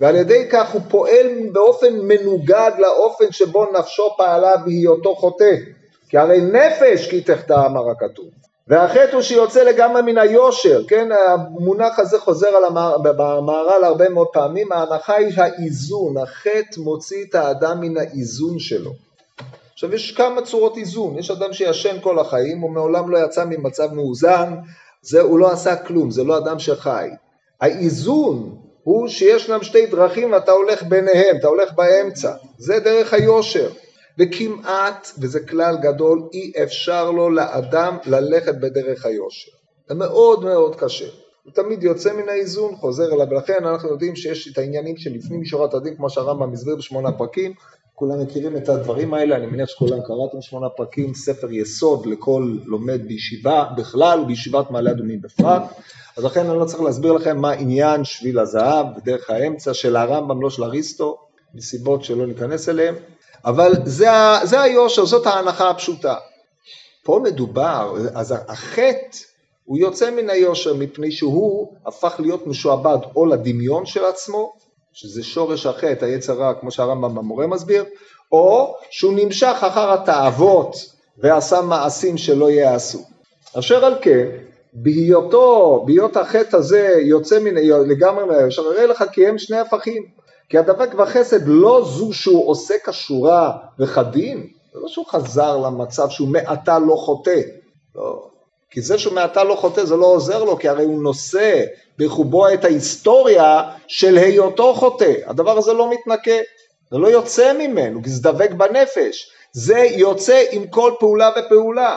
ועל 0.00 0.16
ידי 0.16 0.48
כך 0.50 0.72
הוא 0.72 0.82
פועל 0.88 1.26
באופן 1.52 1.98
מנוגד 1.98 2.70
לאופן 2.78 3.32
שבו 3.32 3.66
נפשו 3.78 4.14
פעלה 4.16 4.56
בהיותו 4.56 5.14
חוטא, 5.14 5.54
כי 6.12 6.18
הרי 6.18 6.40
נפש 6.40 7.10
כי 7.10 7.20
תחטא 7.20 7.66
אמר 7.66 7.90
הכתוב. 7.90 8.26
והחטא 8.68 9.10
הוא 9.12 9.22
שיוצא 9.22 9.62
לגמרי 9.62 10.02
מן 10.02 10.18
היושר, 10.18 10.84
כן, 10.88 11.08
המונח 11.12 11.98
הזה 11.98 12.20
חוזר 12.20 12.46
על 12.48 12.64
במהר"ל 13.02 13.84
הרבה 13.84 14.08
מאוד 14.08 14.26
פעמים, 14.32 14.72
ההנחה 14.72 15.14
היא 15.14 15.32
האיזון, 15.36 16.16
החטא 16.18 16.80
מוציא 16.80 17.24
את 17.24 17.34
האדם 17.34 17.80
מן 17.80 17.96
האיזון 17.96 18.58
שלו. 18.58 18.90
עכשיו 19.72 19.94
יש 19.94 20.12
כמה 20.12 20.42
צורות 20.42 20.76
איזון, 20.76 21.18
יש 21.18 21.30
אדם 21.30 21.52
שישן 21.52 22.00
כל 22.00 22.18
החיים, 22.18 22.60
הוא 22.60 22.70
מעולם 22.70 23.10
לא 23.10 23.18
יצא 23.18 23.44
ממצב 23.44 23.92
מאוזן, 23.92 24.54
זה 25.02 25.20
הוא 25.20 25.38
לא 25.38 25.52
עשה 25.52 25.76
כלום, 25.76 26.10
זה 26.10 26.24
לא 26.24 26.38
אדם 26.38 26.58
שחי. 26.58 27.08
האיזון 27.60 28.56
הוא 28.84 29.08
שישנם 29.08 29.62
שתי 29.62 29.86
דרכים 29.86 30.32
ואתה 30.32 30.52
הולך 30.52 30.82
ביניהם, 30.82 31.36
אתה 31.36 31.48
הולך 31.48 31.72
באמצע, 31.72 32.32
זה 32.58 32.80
דרך 32.80 33.12
היושר. 33.12 33.68
וכמעט, 34.18 35.08
וזה 35.18 35.40
כלל 35.40 35.76
גדול, 35.82 36.28
אי 36.32 36.52
אפשר 36.62 37.10
לו 37.10 37.30
לאדם 37.30 37.96
ללכת 38.06 38.54
בדרך 38.54 39.06
היושר. 39.06 39.50
זה 39.88 39.94
מאוד 39.94 40.44
מאוד 40.44 40.76
קשה. 40.76 41.06
הוא 41.44 41.52
תמיד 41.52 41.82
יוצא 41.82 42.12
מן 42.12 42.28
האיזון, 42.28 42.76
חוזר 42.76 43.14
אליו, 43.14 43.26
ולכן 43.30 43.64
אנחנו 43.64 43.88
יודעים 43.88 44.16
שיש 44.16 44.52
את 44.52 44.58
העניינים 44.58 44.96
שלפנים 44.96 45.40
משורת 45.40 45.74
הדין, 45.74 45.96
כמו 45.96 46.10
שהרמב"ם 46.10 46.52
הסביר 46.52 46.76
בשמונה 46.76 47.12
פרקים, 47.12 47.54
כולם 47.94 48.22
מכירים 48.22 48.56
את 48.56 48.68
הדברים 48.68 49.14
האלה, 49.14 49.36
אני 49.36 49.46
מניח 49.46 49.68
שכולם 49.68 49.98
קראתם 50.06 50.40
שמונה 50.40 50.68
פרקים, 50.68 51.14
ספר 51.14 51.52
יסוד 51.52 52.06
לכל 52.06 52.56
לומד 52.64 53.00
בישיבה 53.08 53.64
בכלל 53.76 54.20
ובישיבת 54.20 54.70
מעלה 54.70 54.90
אדומים 54.90 55.20
בפרט, 55.20 55.62
אז 56.16 56.24
לכן 56.24 56.46
אני 56.46 56.58
לא 56.58 56.64
צריך 56.64 56.82
להסביר 56.82 57.12
לכם 57.12 57.38
מה 57.38 57.52
עניין 57.52 58.04
שביל 58.04 58.38
הזהב 58.38 58.86
ודרך 58.96 59.30
האמצע 59.30 59.74
של 59.74 59.96
הרמב"ם, 59.96 60.42
לא 60.42 60.50
של 60.50 60.64
אריסטו, 60.64 61.18
מסיבות 61.54 62.04
שלא 62.04 62.26
ניכנס 62.26 62.68
אליהן, 62.68 62.94
אבל 63.44 63.72
זה, 63.84 64.08
זה 64.42 64.60
היושר, 64.60 65.04
זאת 65.04 65.26
ההנחה 65.26 65.70
הפשוטה. 65.70 66.14
פה 67.04 67.20
מדובר, 67.22 67.96
אז 68.14 68.34
החטא 68.48 69.18
הוא 69.64 69.78
יוצא 69.78 70.10
מן 70.10 70.30
היושר 70.30 70.74
מפני 70.74 71.12
שהוא 71.12 71.72
הפך 71.86 72.14
להיות 72.18 72.46
משועבד 72.46 72.98
או 73.16 73.26
לדמיון 73.26 73.86
של 73.86 74.04
עצמו, 74.04 74.52
שזה 74.92 75.22
שורש 75.22 75.66
החטא, 75.66 76.04
היצר 76.04 76.32
רע, 76.32 76.54
כמו 76.60 76.70
שהרמב"ם 76.70 77.14
במורה 77.14 77.46
מסביר, 77.46 77.84
או 78.32 78.74
שהוא 78.90 79.12
נמשך 79.16 79.56
אחר 79.60 79.92
התאוות 79.92 80.76
ועשה 81.18 81.60
מעשים 81.60 82.18
שלא 82.18 82.50
ייעשו. 82.50 82.98
אשר 83.58 83.84
על 83.84 83.94
כן, 84.02 84.26
בהיותו, 84.72 85.82
בהיות 85.86 86.16
החטא 86.16 86.56
הזה 86.56 86.94
יוצא 87.00 87.38
מן, 87.38 87.54
לגמרי 87.88 88.24
מהיושר, 88.24 88.62
הרי 88.62 88.86
לך 88.86 89.04
כי 89.12 89.26
הם 89.26 89.38
שני 89.38 89.58
הפכים. 89.58 90.21
כי 90.48 90.58
הדבק 90.58 90.94
בחסד 90.94 91.40
לא 91.46 91.84
זו 91.84 92.12
שהוא 92.12 92.50
עושה 92.50 92.74
כשורה 92.86 93.52
וכדין, 93.78 94.46
זה 94.72 94.80
לא 94.80 94.88
שהוא 94.88 95.06
חזר 95.06 95.56
למצב 95.56 96.08
שהוא 96.08 96.28
מעתה 96.28 96.78
לא 96.78 96.94
חוטא, 96.94 97.40
לא. 97.94 98.28
כי 98.70 98.80
זה 98.80 98.98
שהוא 98.98 99.14
מעתה 99.14 99.44
לא 99.44 99.54
חוטא 99.54 99.84
זה 99.84 99.96
לא 99.96 100.06
עוזר 100.06 100.44
לו, 100.44 100.58
כי 100.58 100.68
הרי 100.68 100.84
הוא 100.84 101.02
נושא 101.02 101.64
בחובו 101.98 102.48
את 102.48 102.64
ההיסטוריה 102.64 103.62
של 103.86 104.18
היותו 104.18 104.74
חוטא. 104.74 105.12
הדבר 105.26 105.58
הזה 105.58 105.72
לא 105.72 105.90
מתנקה, 105.90 106.36
זה 106.90 106.98
לא 106.98 107.08
יוצא 107.08 107.52
ממנו, 107.58 108.02
כי 108.02 108.10
זה 108.10 108.22
דבק 108.22 108.50
בנפש. 108.50 109.32
זה 109.52 109.78
יוצא 109.78 110.44
עם 110.50 110.66
כל 110.66 110.92
פעולה 111.00 111.30
ופעולה. 111.38 111.96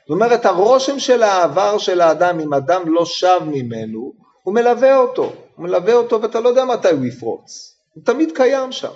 זאת 0.00 0.10
אומרת, 0.10 0.46
הרושם 0.46 0.98
של 0.98 1.22
העבר 1.22 1.78
של 1.78 2.00
האדם, 2.00 2.40
אם 2.40 2.54
אדם 2.54 2.82
לא 2.86 3.04
שב 3.04 3.40
ממנו, 3.46 4.12
הוא 4.42 4.54
מלווה 4.54 4.96
אותו. 4.96 5.32
הוא 5.56 5.64
מלווה 5.64 5.94
אותו 5.94 6.22
ואתה 6.22 6.40
לא 6.40 6.48
יודע 6.48 6.64
מתי 6.64 6.90
הוא 6.90 7.04
יפרוץ. 7.04 7.73
הוא 7.94 8.04
תמיד 8.04 8.32
קיים 8.34 8.72
שם. 8.72 8.88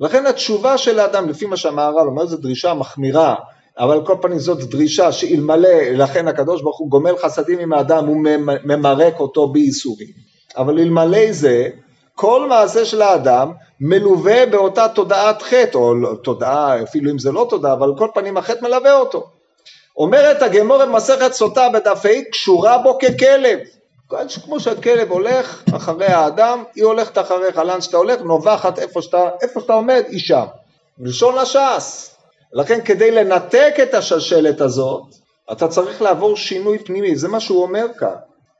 לכן 0.00 0.26
התשובה 0.26 0.78
של 0.78 0.98
האדם, 0.98 1.28
לפי 1.28 1.46
מה 1.46 1.56
שהמהר"ל 1.56 2.06
אומר, 2.06 2.26
זו 2.26 2.36
דרישה 2.36 2.74
מחמירה 2.74 3.34
אבל 3.78 3.92
על 3.92 4.06
כל 4.06 4.16
פנים 4.22 4.38
זאת 4.38 4.58
דרישה 4.58 5.12
שאלמלא 5.12 5.90
לכן 5.92 6.28
הקדוש 6.28 6.62
ברוך 6.62 6.78
הוא 6.78 6.90
גומל 6.90 7.16
חסדים 7.16 7.58
עם 7.58 7.72
האדם 7.72 8.06
הוא 8.06 8.16
ממרק 8.64 9.20
אותו 9.20 9.48
בייסורים. 9.48 10.08
אבל 10.56 10.78
אלמלא 10.78 11.32
זה 11.32 11.68
כל 12.14 12.48
מעשה 12.48 12.84
של 12.84 13.02
האדם 13.02 13.52
מלווה 13.80 14.46
באותה 14.46 14.88
תודעת 14.88 15.42
חטא 15.42 15.78
או 15.78 15.94
לא, 15.94 16.14
תודעה 16.24 16.82
אפילו 16.82 17.10
אם 17.10 17.18
זה 17.18 17.32
לא 17.32 17.46
תודעה 17.50 17.72
אבל 17.72 17.88
על 17.88 17.94
כל 17.98 18.08
פנים 18.14 18.36
החטא 18.36 18.64
מלווה 18.64 18.98
אותו. 18.98 19.26
אומרת 19.96 20.42
הגמור 20.42 20.84
במסכת 20.84 21.32
סוטה 21.32 21.68
בדף 21.68 22.06
ה' 22.06 22.30
קשורה 22.30 22.78
בו 22.78 22.98
ככלב 22.98 23.58
כמו 24.44 24.60
שהכלב 24.60 25.10
הולך 25.10 25.62
אחרי 25.76 26.06
האדם 26.06 26.62
היא 26.74 26.84
הולכת 26.84 27.18
אחריך 27.18 27.56
לאן 27.56 27.80
שאתה 27.80 27.96
הולך 27.96 28.20
נובחת 28.20 28.78
איפה 28.78 29.02
שאתה, 29.02 29.28
איפה 29.42 29.60
שאתה 29.60 29.72
עומד 29.72 30.04
היא 30.08 30.20
שם 30.20 30.44
בלשון 30.98 31.38
הש"ס 31.38 32.16
לכן 32.52 32.84
כדי 32.84 33.10
לנתק 33.10 33.74
את 33.82 33.94
השלשלת 33.94 34.60
הזאת, 34.60 35.02
אתה 35.52 35.68
צריך 35.68 36.02
לעבור 36.02 36.36
שינוי 36.36 36.78
פנימי, 36.78 37.16
זה 37.16 37.28
מה 37.28 37.40
שהוא 37.40 37.62
אומר 37.62 37.86
כאן. 37.98 38.14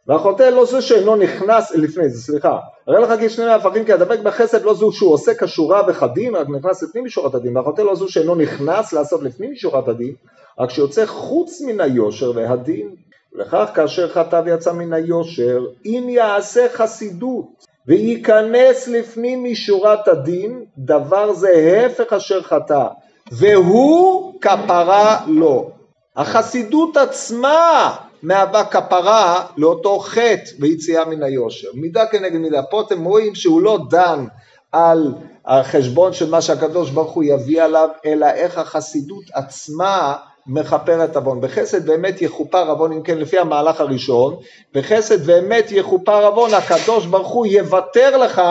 והחוטא 0.06 0.42
לא 0.42 0.64
זה 0.64 0.82
שאינו 0.82 1.16
נכנס, 1.16 1.74
לפני 1.74 2.08
זה, 2.08 2.22
סליחה, 2.22 2.58
הרי 2.86 3.02
לך 3.02 3.18
גיד 3.18 3.30
שני 3.30 3.46
מהפכים 3.46 3.84
כי 3.84 3.92
הדבק 3.92 4.20
בחסד 4.20 4.64
לא 4.64 4.74
זו 4.74 4.92
שהוא 4.92 5.12
עושה 5.14 5.32
כשורה 5.34 5.82
וחדים, 5.88 6.36
רק 6.36 6.46
נכנס 6.48 6.82
לפנים 6.82 7.04
משורת 7.04 7.34
הדין, 7.34 7.56
והחוטא 7.56 7.82
לא 7.82 7.94
זו 7.94 8.08
שאינו 8.08 8.34
נכנס 8.34 8.92
לעשות 8.92 9.22
לפנים 9.22 9.52
משורת 9.52 9.88
הדין, 9.88 10.14
רק 10.58 10.70
שיוצא 10.70 11.06
חוץ 11.06 11.60
מן 11.60 11.80
היושר 11.80 12.32
והדין. 12.34 13.05
לכך 13.36 13.70
כאשר 13.74 14.08
חטא 14.08 14.42
ויצא 14.44 14.72
מן 14.72 14.92
היושר, 14.92 15.66
אם 15.84 16.06
יעשה 16.08 16.66
חסידות 16.72 17.46
וייכנס 17.86 18.88
לפנים 18.88 19.44
משורת 19.44 20.08
הדין, 20.08 20.64
דבר 20.78 21.32
זה 21.32 21.82
הפך 21.86 22.12
אשר 22.12 22.42
חטא, 22.42 22.86
והוא 23.32 24.40
כפרה 24.40 25.20
לו. 25.26 25.70
החסידות 26.16 26.96
עצמה 26.96 27.96
מהווה 28.22 28.64
כפרה 28.64 29.46
לאותו 29.56 29.98
חטא 29.98 30.50
ויציאה 30.60 31.04
מן 31.04 31.22
היושר. 31.22 31.68
מידה 31.74 32.06
כנגד 32.06 32.38
מידה. 32.38 32.62
פה 32.62 32.80
אתם 32.80 33.04
רואים 33.04 33.34
שהוא 33.34 33.62
לא 33.62 33.78
דן 33.90 34.24
על 34.72 35.14
החשבון 35.46 36.12
של 36.12 36.30
מה 36.30 36.42
שהקדוש 36.42 36.90
ברוך 36.90 37.12
הוא 37.12 37.24
יביא 37.24 37.62
עליו, 37.62 37.88
אלא 38.06 38.26
איך 38.26 38.58
החסידות 38.58 39.24
עצמה 39.32 40.14
מכפרת 40.48 41.16
עוון. 41.16 41.40
בחסד 41.40 41.86
באמת 41.86 42.22
יכופר 42.22 42.70
עוון, 42.70 42.92
אם 42.92 43.02
כן 43.02 43.18
לפי 43.18 43.38
המהלך 43.38 43.80
הראשון, 43.80 44.36
בחסד 44.74 45.26
באמת 45.26 45.66
יכופר 45.70 46.26
עוון, 46.26 46.54
הקדוש 46.54 47.06
ברוך 47.06 47.28
הוא 47.28 47.46
יוותר 47.46 48.16
לך 48.16 48.42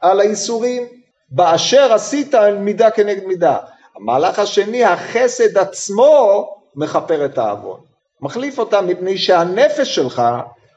על 0.00 0.20
האיסורים, 0.20 0.86
באשר 1.28 1.92
עשית 1.92 2.34
מידה 2.60 2.90
כנגד 2.90 3.24
מידה. 3.24 3.56
המהלך 3.96 4.38
השני, 4.38 4.84
החסד 4.84 5.58
עצמו 5.58 6.48
מכפר 6.74 7.24
את 7.24 7.38
העוון. 7.38 7.80
מחליף 8.20 8.58
אותה 8.58 8.80
מפני 8.80 9.18
שהנפש 9.18 9.94
שלך 9.94 10.22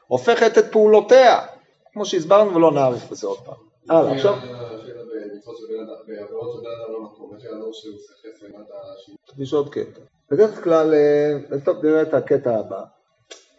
הופכת 0.06 0.58
את 0.58 0.72
פעולותיה, 0.72 1.40
כמו 1.92 2.06
שהסברנו 2.06 2.54
ולא 2.54 2.72
נאריך 2.72 3.10
בזה 3.10 3.26
עוד 3.26 3.38
פעם. 3.38 3.54
הלאה, 3.90 4.12
עכשיו... 4.12 4.34
יש 9.38 9.52
עוד 9.52 9.68
קטע. 9.68 10.00
בדרך 10.30 10.64
כלל, 10.64 10.94
אה, 10.94 11.58
טוב 11.64 11.84
נראה 11.84 12.02
את 12.02 12.14
הקטע 12.14 12.50
הבא. 12.50 12.82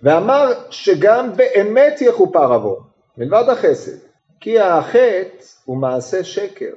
ואמר 0.04 0.54
שגם 0.70 1.36
באמת 1.36 2.02
יכופר 2.02 2.54
עוון, 2.54 2.80
מלבד 3.18 3.44
החסד, 3.50 3.98
כי 4.40 4.60
החטא 4.60 5.44
הוא 5.66 5.78
מעשה 5.78 6.24
שקר. 6.24 6.72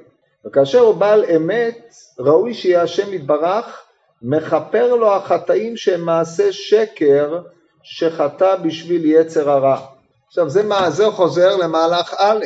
וכאשר 0.45 0.79
הוא 0.79 0.95
בעל 0.95 1.25
אמת, 1.35 1.95
ראוי 2.19 2.53
שיהיה 2.53 2.81
השם 2.81 3.13
יתברך 3.13 3.83
מכפר 4.21 4.95
לו 4.95 5.15
החטאים 5.15 5.77
שהם 5.77 6.01
מעשה 6.01 6.51
שקר 6.51 7.41
שחטא 7.83 8.55
בשביל 8.55 9.05
יצר 9.05 9.49
הרע. 9.49 9.85
עכשיו 10.27 10.49
זה, 10.49 10.63
מה, 10.63 10.89
זה 10.89 11.11
חוזר 11.11 11.55
למהלך 11.55 12.13
א', 12.19 12.45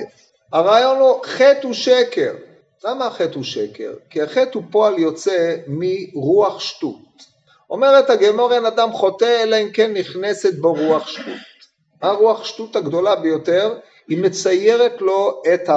הרעיון 0.53 0.97
הוא 0.97 1.23
חטא 1.23 1.59
הוא 1.63 1.73
שקר. 1.73 2.33
למה 2.83 3.05
החטא 3.07 3.35
הוא 3.35 3.43
שקר? 3.43 3.93
כי 4.09 4.21
החטא 4.21 4.51
הוא 4.53 4.63
פועל 4.71 4.99
יוצא 4.99 5.55
מרוח 5.67 6.59
שטות. 6.59 7.36
אומרת 7.69 8.09
הגמור 8.09 8.53
אין 8.53 8.65
אדם 8.65 8.91
חוטא 8.93 9.43
אלא 9.43 9.55
אם 9.55 9.69
כן 9.73 9.93
נכנסת 9.93 10.53
בו 10.53 10.73
רוח 10.73 11.07
שטות. 11.07 11.25
הרוח 12.01 12.43
שטות 12.43 12.75
הגדולה 12.75 13.15
ביותר 13.15 13.77
היא 14.07 14.23
מציירת 14.23 15.01
לו 15.01 15.41
את 15.53 15.69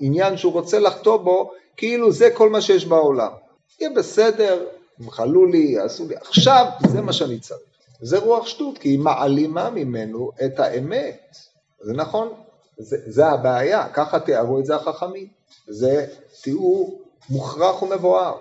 עניין 0.00 0.36
שהוא 0.36 0.52
רוצה 0.52 0.78
לחטוא 0.78 1.16
בו, 1.16 1.50
כאילו 1.76 2.12
זה 2.12 2.30
כל 2.34 2.50
מה 2.50 2.60
שיש 2.60 2.86
בעולם. 2.86 3.32
יהיה 3.80 3.90
בסדר, 3.90 4.66
ימחלו 5.00 5.46
לי, 5.46 5.58
יעשו 5.58 6.08
לי, 6.08 6.16
עכשיו 6.16 6.66
זה 6.88 7.00
מה 7.00 7.12
שאני 7.12 7.38
צריך. 7.38 7.60
זה 8.00 8.18
רוח 8.18 8.46
שטות, 8.46 8.78
כי 8.78 8.88
היא 8.88 8.98
מעלימה 8.98 9.70
ממנו 9.70 10.30
את 10.44 10.60
האמת. 10.60 11.36
זה 11.80 11.92
נכון, 11.92 12.28
זה, 12.78 12.96
זה 13.06 13.26
הבעיה, 13.26 13.88
ככה 13.88 14.20
תיארו 14.20 14.58
את 14.58 14.64
זה 14.64 14.76
החכמים. 14.76 15.26
זה 15.68 16.06
תיאור 16.42 17.02
מוכרח 17.30 17.82
ומבואר. 17.82 18.34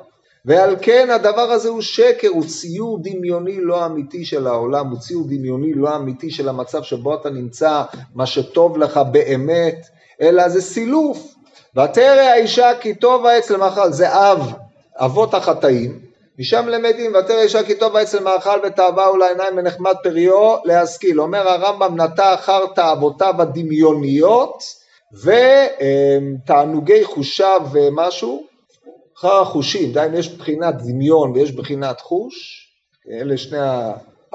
ועל 0.46 0.76
כן 0.82 1.10
הדבר 1.10 1.52
הזה 1.52 1.70
הוא 1.70 1.82
שקר, 1.82 2.28
הוא 2.28 2.44
ציור 2.46 3.00
דמיוני 3.02 3.58
לא 3.62 3.86
אמיתי 3.86 4.26
של 4.26 4.48
העולם, 4.48 4.90
הוא 4.90 5.00
ציור 5.00 5.24
דמיוני 5.28 5.74
לא 5.74 5.96
אמיתי 5.96 6.32
של 6.32 6.50
המצב 6.50 6.84
שבו 6.84 7.16
אתה 7.16 7.30
נמצא, 7.30 7.84
מה 8.16 8.26
שטוב 8.26 8.78
לך 8.78 9.00
באמת, 9.12 9.88
אלא 10.22 10.50
זה 10.50 10.62
סילוף. 10.62 11.34
ותרא 11.76 12.22
האישה 12.22 12.72
כי 12.80 12.96
טוב 12.96 13.26
העץ 13.26 13.52
למאכל, 13.52 13.92
זה 13.92 14.32
אב, 14.32 14.54
אבות 14.96 15.34
החטאים, 15.34 16.00
משם 16.40 16.68
למדים 16.68 17.16
ותרא 17.16 17.38
האישה 17.38 17.64
כי 17.64 17.76
טוב 17.76 17.96
העץ 17.96 18.16
למאכל 18.16 18.60
ותאווה 18.64 19.12
ולעיניים 19.12 19.56
מנחמד 19.56 19.94
פריו 20.04 20.56
להשכיל. 20.66 21.22
אומר 21.22 21.50
הרמב"ם 21.50 22.02
נטע 22.02 22.34
אחר 22.34 22.66
תאוותיו 22.76 23.42
הדמיוניות 23.42 24.64
ותענוגי 26.44 27.04
חושיו 27.04 27.62
ומשהו, 27.72 28.47
אחר 29.20 29.42
החושים, 29.42 29.92
דהיינו 29.92 30.18
יש 30.18 30.30
בחינת 30.30 30.76
דמיון 30.78 31.32
ויש 31.32 31.52
בחינת 31.52 32.02
חוש, 32.02 32.68
אלה 33.12 33.38
שני 33.38 33.58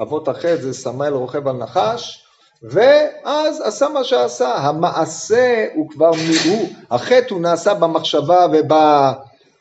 אבות 0.01 0.27
החטא 0.27 0.55
זה 0.55 0.73
סמאל 0.73 1.13
רוכב 1.13 1.47
על 1.47 1.55
נחש, 1.55 2.23
ואז 2.63 3.61
עשה 3.61 3.89
מה 3.89 4.03
שעשה, 4.03 4.55
המעשה 4.55 5.65
הוא 5.75 5.89
כבר, 5.89 6.11
הוא, 6.45 6.67
החטא 6.91 7.33
הוא 7.33 7.41
נעשה 7.41 7.73
במחשבה 7.73 8.47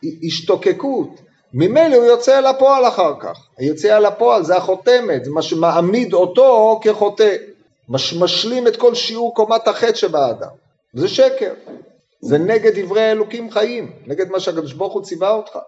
ובהשתוקקות, 0.03 1.09
ממילא 1.55 1.97
הוא 1.97 2.05
יוצא 2.05 2.39
אל 2.39 2.47
הפועל 2.47 2.89
אחר 2.89 3.15
כך, 3.21 3.47
היציאה 3.59 3.97
אל 3.97 4.07
הפועל 4.07 4.45
זה 4.45 4.57
החותמת, 4.57 5.25
זה 5.25 5.31
מה 5.31 5.43
שמעמיד 5.43 6.13
אותו 6.13 6.81
כחוטא, 6.83 7.37
מש, 7.89 8.15
משלים 8.15 8.67
את 8.67 8.77
כל 8.77 8.95
שיעור 8.95 9.35
קומת 9.35 9.69
החטא 9.69 9.95
שבאדם, 9.95 10.49
זה 10.95 11.09
שקר, 11.09 11.53
זה 12.23 12.39
נגד 12.39 12.79
דברי 12.79 13.11
אלוקים 13.13 13.51
חיים, 13.51 13.93
נגד 14.07 14.31
מה 14.31 14.41
שהקדוש 14.41 14.73
ברוך 14.73 14.93
הוא 14.93 15.03
ציווה 15.03 15.31
אותך. 15.31 15.59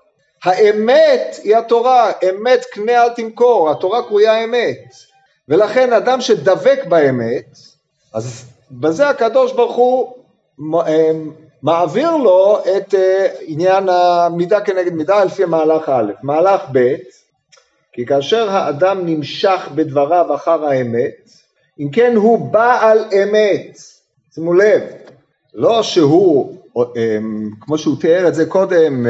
האמת 0.45 1.37
היא 1.43 1.57
התורה, 1.57 2.13
אמת 2.29 2.65
קנה 2.65 3.03
אל 3.03 3.11
תמכור, 3.11 3.71
התורה 3.71 4.03
קרויה 4.03 4.45
אמת. 4.45 4.95
ולכן 5.49 5.93
אדם 5.93 6.21
שדבק 6.21 6.85
באמת, 6.89 7.59
אז 8.15 8.45
בזה 8.71 9.09
הקדוש 9.09 9.53
ברוך 9.53 9.77
הוא 9.77 10.15
אה, 10.87 11.11
מעביר 11.63 12.17
לו 12.17 12.59
את 12.77 12.95
אה, 12.95 13.27
עניין 13.41 13.89
המידה 13.89 14.61
כנגד 14.61 14.93
מידה 14.93 15.25
לפי 15.25 15.45
מהלך 15.45 15.89
א'. 15.89 16.13
מהלך 16.23 16.63
ב', 16.73 16.95
כי 17.93 18.07
כאשר 18.07 18.51
האדם 18.51 19.07
נמשך 19.07 19.69
בדבריו 19.75 20.35
אחר 20.35 20.65
האמת, 20.65 21.31
אם 21.81 21.91
כן 21.91 22.17
הוא 22.17 22.53
בעל 22.53 23.05
אמת, 23.23 23.79
שימו 24.35 24.55
לב, 24.55 24.83
לא 25.55 25.83
שהוא, 25.83 26.57
אה, 26.97 27.19
כמו 27.61 27.79
שהוא 27.79 27.97
תיאר 28.01 28.29
את 28.29 28.35
זה 28.35 28.47
קודם, 28.47 29.07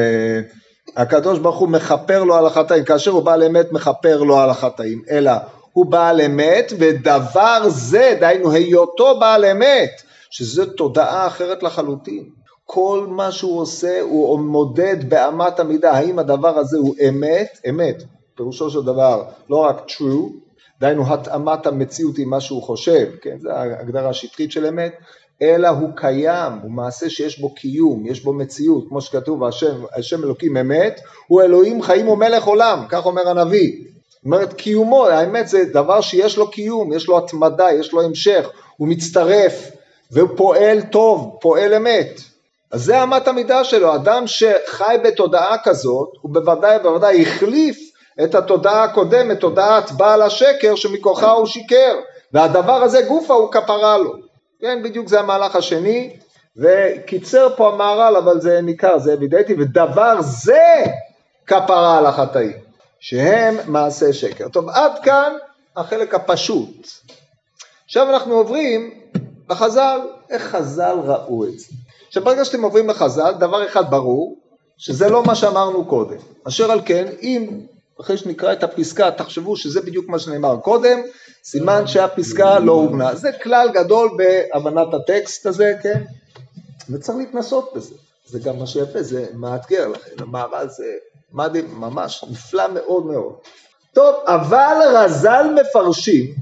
הקדוש 0.96 1.38
ברוך 1.38 1.59
הוא 1.59 1.68
מכפר 1.68 2.24
לו 2.24 2.35
על 2.35 2.46
החטאים, 2.46 2.85
כאשר 2.85 3.11
הוא 3.11 3.22
בעל 3.22 3.42
אמת 3.42 3.72
מכפר 3.72 4.22
לו 4.22 4.38
על 4.38 4.50
החטאים, 4.50 5.02
אלא 5.11 5.33
הוא 5.72 5.87
בעל 5.87 6.20
אמת 6.20 6.72
ודבר 6.78 7.62
זה, 7.68 8.16
דהיינו 8.20 8.50
היותו 8.50 9.20
בעל 9.20 9.44
אמת, 9.44 10.02
שזו 10.30 10.66
תודעה 10.66 11.26
אחרת 11.26 11.62
לחלוטין. 11.62 12.24
כל 12.64 13.07
מה 13.09 13.33
שהוא 13.33 13.61
עושה 13.61 14.00
הוא 14.00 14.38
מודד 14.38 15.09
באמת 15.09 15.61
המידה, 15.61 15.92
האם 15.92 16.18
הדבר 16.18 16.59
הזה 16.59 16.78
הוא 16.78 16.94
אמת, 17.09 17.59
אמת, 17.68 18.02
פירושו 18.37 18.70
של 18.70 18.83
דבר 18.83 19.24
לא 19.50 19.57
רק 19.57 19.87
true, 19.88 20.33
דהיינו 20.80 21.14
התאמת 21.14 21.66
המציאות 21.66 22.18
עם 22.18 22.30
מה 22.30 22.40
שהוא 22.40 22.62
חושב, 22.62 23.07
כן, 23.22 23.37
זו 23.40 23.50
ההגדרה 23.50 24.09
השטחית 24.09 24.52
של 24.52 24.66
אמת, 24.66 24.94
אלא 25.42 25.68
הוא 25.68 25.90
קיים, 25.94 26.52
הוא 26.62 26.70
מעשה 26.70 27.10
שיש 27.10 27.38
בו 27.38 27.54
קיום, 27.54 28.06
יש 28.06 28.24
בו 28.24 28.32
מציאות, 28.32 28.84
כמו 28.88 29.00
שכתוב, 29.00 29.44
השם, 29.44 29.74
השם 29.96 30.24
אלוקים 30.24 30.56
אמת, 30.56 31.00
הוא 31.26 31.42
אלוהים 31.42 31.82
חיים 31.82 32.08
ומלך 32.08 32.44
עולם, 32.44 32.84
כך 32.88 33.06
אומר 33.06 33.28
הנביא. 33.28 33.72
זאת 34.10 34.24
אומרת, 34.24 34.52
קיומו, 34.52 35.06
האמת 35.06 35.48
זה 35.48 35.64
דבר 35.64 36.00
שיש 36.00 36.36
לו 36.36 36.50
קיום, 36.50 36.92
יש 36.92 37.08
לו 37.08 37.18
התמדה, 37.18 37.72
יש 37.72 37.92
לו 37.92 38.02
המשך, 38.02 38.48
הוא 38.76 38.88
מצטרף, 38.88 39.70
והוא 40.10 40.28
פועל 40.36 40.80
טוב, 40.80 41.36
פועל 41.40 41.74
אמת. 41.74 42.20
אז 42.72 42.84
זה 42.84 43.02
אמת 43.02 43.28
המידה 43.28 43.64
שלו, 43.64 43.94
אדם 43.94 44.26
שחי 44.26 44.96
בתודעה 45.04 45.56
כזאת, 45.64 46.08
הוא 46.20 46.34
בוודאי 46.34 46.76
ובוודאי 46.76 47.22
החליף 47.22 47.78
את 48.24 48.34
התודעה 48.34 48.84
הקודמת, 48.84 49.40
תודעת 49.40 49.92
בעל 49.92 50.22
השקר 50.22 50.74
שמכוחה 50.74 51.30
הוא 51.30 51.46
שיקר, 51.46 51.94
והדבר 52.32 52.82
הזה 52.82 53.02
גופה 53.02 53.34
הוא 53.34 53.52
כפרה 53.52 53.98
לו. 53.98 54.23
כן, 54.64 54.83
בדיוק 54.83 55.09
זה 55.09 55.20
המהלך 55.20 55.57
השני, 55.57 56.16
וקיצר 56.57 57.48
פה 57.57 57.72
המהר"ל, 57.72 58.16
אבל 58.16 58.40
זה 58.40 58.61
ניכר, 58.61 58.98
זה 58.98 59.14
אבידנטי, 59.14 59.55
ודבר 59.59 60.16
זה 60.20 60.85
כפרה 61.46 61.98
על 61.98 62.07
החטאים, 62.07 62.57
שהם 63.00 63.57
מעשי 63.66 64.12
שקר. 64.12 64.48
טוב, 64.48 64.68
עד 64.68 64.92
כאן 65.03 65.33
החלק 65.77 66.14
הפשוט. 66.14 66.88
עכשיו 67.85 68.11
אנחנו 68.11 68.35
עוברים 68.35 68.90
לחז"ל, 69.50 70.00
איך 70.31 70.42
חז"ל 70.42 70.96
ראו 71.05 71.44
את 71.44 71.59
זה. 71.59 71.66
עכשיו 72.09 72.24
ברגע 72.24 72.44
שאתם 72.44 72.62
עוברים 72.62 72.88
לחז"ל, 72.88 73.33
דבר 73.38 73.66
אחד 73.66 73.90
ברור, 73.90 74.37
שזה 74.79 75.09
לא 75.09 75.24
מה 75.24 75.35
שאמרנו 75.35 75.85
קודם. 75.85 76.18
אשר 76.48 76.72
על 76.72 76.81
כן, 76.85 77.07
אם 77.22 77.61
אחרי 78.00 78.16
שנקרא 78.16 78.53
את 78.53 78.62
הפסקה 78.62 79.11
תחשבו 79.11 79.57
שזה 79.57 79.81
בדיוק 79.81 80.09
מה 80.09 80.18
שנאמר 80.18 80.57
קודם, 80.57 81.00
סימן 81.44 81.87
שהפסקה 81.87 82.59
לא 82.59 82.72
הובנה. 82.72 83.14
זה 83.14 83.30
כלל 83.42 83.68
גדול 83.74 84.11
בהבנת 84.16 84.94
הטקסט 84.94 85.46
הזה, 85.46 85.74
כן? 85.83 86.02
וצריך 86.90 87.18
להתנסות 87.18 87.72
בזה. 87.76 87.94
זה 88.26 88.38
גם 88.38 88.59
מה 88.59 88.66
שיפה, 88.66 89.02
זה 89.02 89.26
מאתגר 89.35 89.88
לכם, 89.88 90.11
המערל 90.18 90.68
זה 90.68 90.92
מדהים, 91.33 91.80
ממש 91.80 92.24
נפלא 92.30 92.68
מאוד 92.74 93.07
מאוד. 93.07 93.35
טוב, 93.92 94.14
אבל 94.26 94.76
רז"ל 94.94 95.46
מפרשים, 95.61 96.35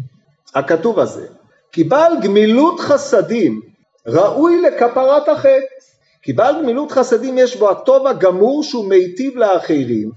הכתוב 0.55 0.99
הזה, 0.99 1.27
כי 1.73 1.85
בעל 1.85 2.12
גמילות 2.23 2.81
חסדים 2.81 3.61
ראוי 4.07 4.61
לכפרת 4.61 5.29
החטא. 5.29 5.83
כי 6.23 6.33
בעל 6.33 6.62
גמילות 6.62 6.93
חסדים 6.93 7.38
יש 7.38 7.57
בו 7.57 7.71
הטוב 7.71 8.07
הגמור 8.07 8.62
שהוא 8.62 8.88
מיטיב 8.88 9.37
לאחרים. 9.37 10.11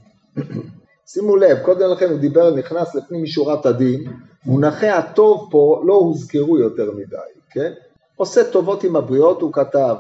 שימו 1.08 1.36
לב, 1.36 1.58
קודם 1.60 1.92
לכן 1.92 2.10
הוא 2.10 2.20
דיבר, 2.20 2.56
נכנס 2.56 2.96
לפנים 2.96 3.24
משורת 3.24 3.66
הדין, 3.66 4.04
מונחי 4.46 4.90
הטוב 4.90 5.48
פה 5.52 5.82
לא 5.86 5.94
הוזכרו 5.94 6.58
יותר 6.60 6.92
מדי, 6.92 7.40
כן? 7.52 7.72
עושה 8.16 8.44
טובות 8.44 8.84
עם 8.84 8.96
הבריות, 8.96 9.42
הוא 9.42 9.54
כתב. 9.54 9.96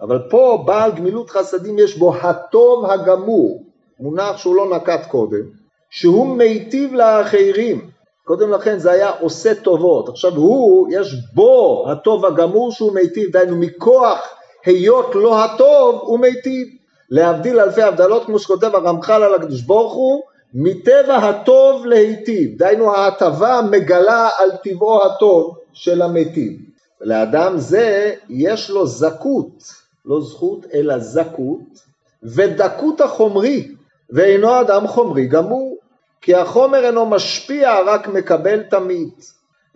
אבל 0.00 0.18
פה 0.30 0.62
בעל 0.66 0.92
גמילות 0.92 1.30
חסדים 1.30 1.78
יש 1.78 1.98
בו 1.98 2.14
הטוב 2.14 2.90
הגמור, 2.90 3.64
מונח 4.00 4.36
שהוא 4.36 4.56
לא 4.56 4.76
נקט 4.76 5.06
קודם, 5.10 5.42
שהוא 5.90 6.36
מיטיב 6.36 6.94
לאחרים. 6.94 7.90
קודם 8.24 8.50
לכן 8.50 8.78
זה 8.78 8.90
היה 8.90 9.10
עושה 9.20 9.54
טובות, 9.54 10.08
עכשיו 10.08 10.34
הוא, 10.34 10.88
יש 10.90 11.14
בו 11.34 11.84
הטוב 11.90 12.26
הגמור 12.26 12.72
שהוא 12.72 12.94
מיטיב, 12.94 13.30
דהיינו 13.30 13.56
מכוח 13.56 14.18
היות 14.64 15.14
לא 15.14 15.44
הטוב 15.44 16.00
הוא 16.02 16.18
מיטיב. 16.18 16.75
להבדיל 17.10 17.60
אלפי 17.60 17.82
הבדלות 17.82 18.26
כמו 18.26 18.38
שכותב 18.38 18.74
הרמח"ל 18.74 19.22
על 19.22 19.34
הקדוש 19.34 19.62
ברוך 19.62 19.92
הוא, 19.92 20.22
מטבע 20.54 21.16
הטוב 21.16 21.86
להיטיב, 21.86 22.58
דהיינו 22.58 22.94
ההטבה 22.94 23.60
מגלה 23.70 24.28
על 24.38 24.50
טבעו 24.64 25.06
הטוב 25.06 25.58
של 25.72 26.02
המיטיב. 26.02 26.52
לאדם 27.00 27.58
זה 27.58 28.14
יש 28.28 28.70
לו 28.70 28.86
זכות, 28.86 29.72
לא 30.04 30.20
זכות 30.20 30.66
אלא 30.74 30.98
זכות, 30.98 31.86
ודקות 32.22 33.00
החומרי, 33.00 33.68
ואינו 34.10 34.60
אדם 34.60 34.86
חומרי 34.86 35.26
גמור, 35.26 35.78
כי 36.20 36.34
החומר 36.34 36.84
אינו 36.86 37.06
משפיע 37.06 37.80
רק 37.86 38.08
מקבל 38.08 38.62
תמיד. 38.62 39.10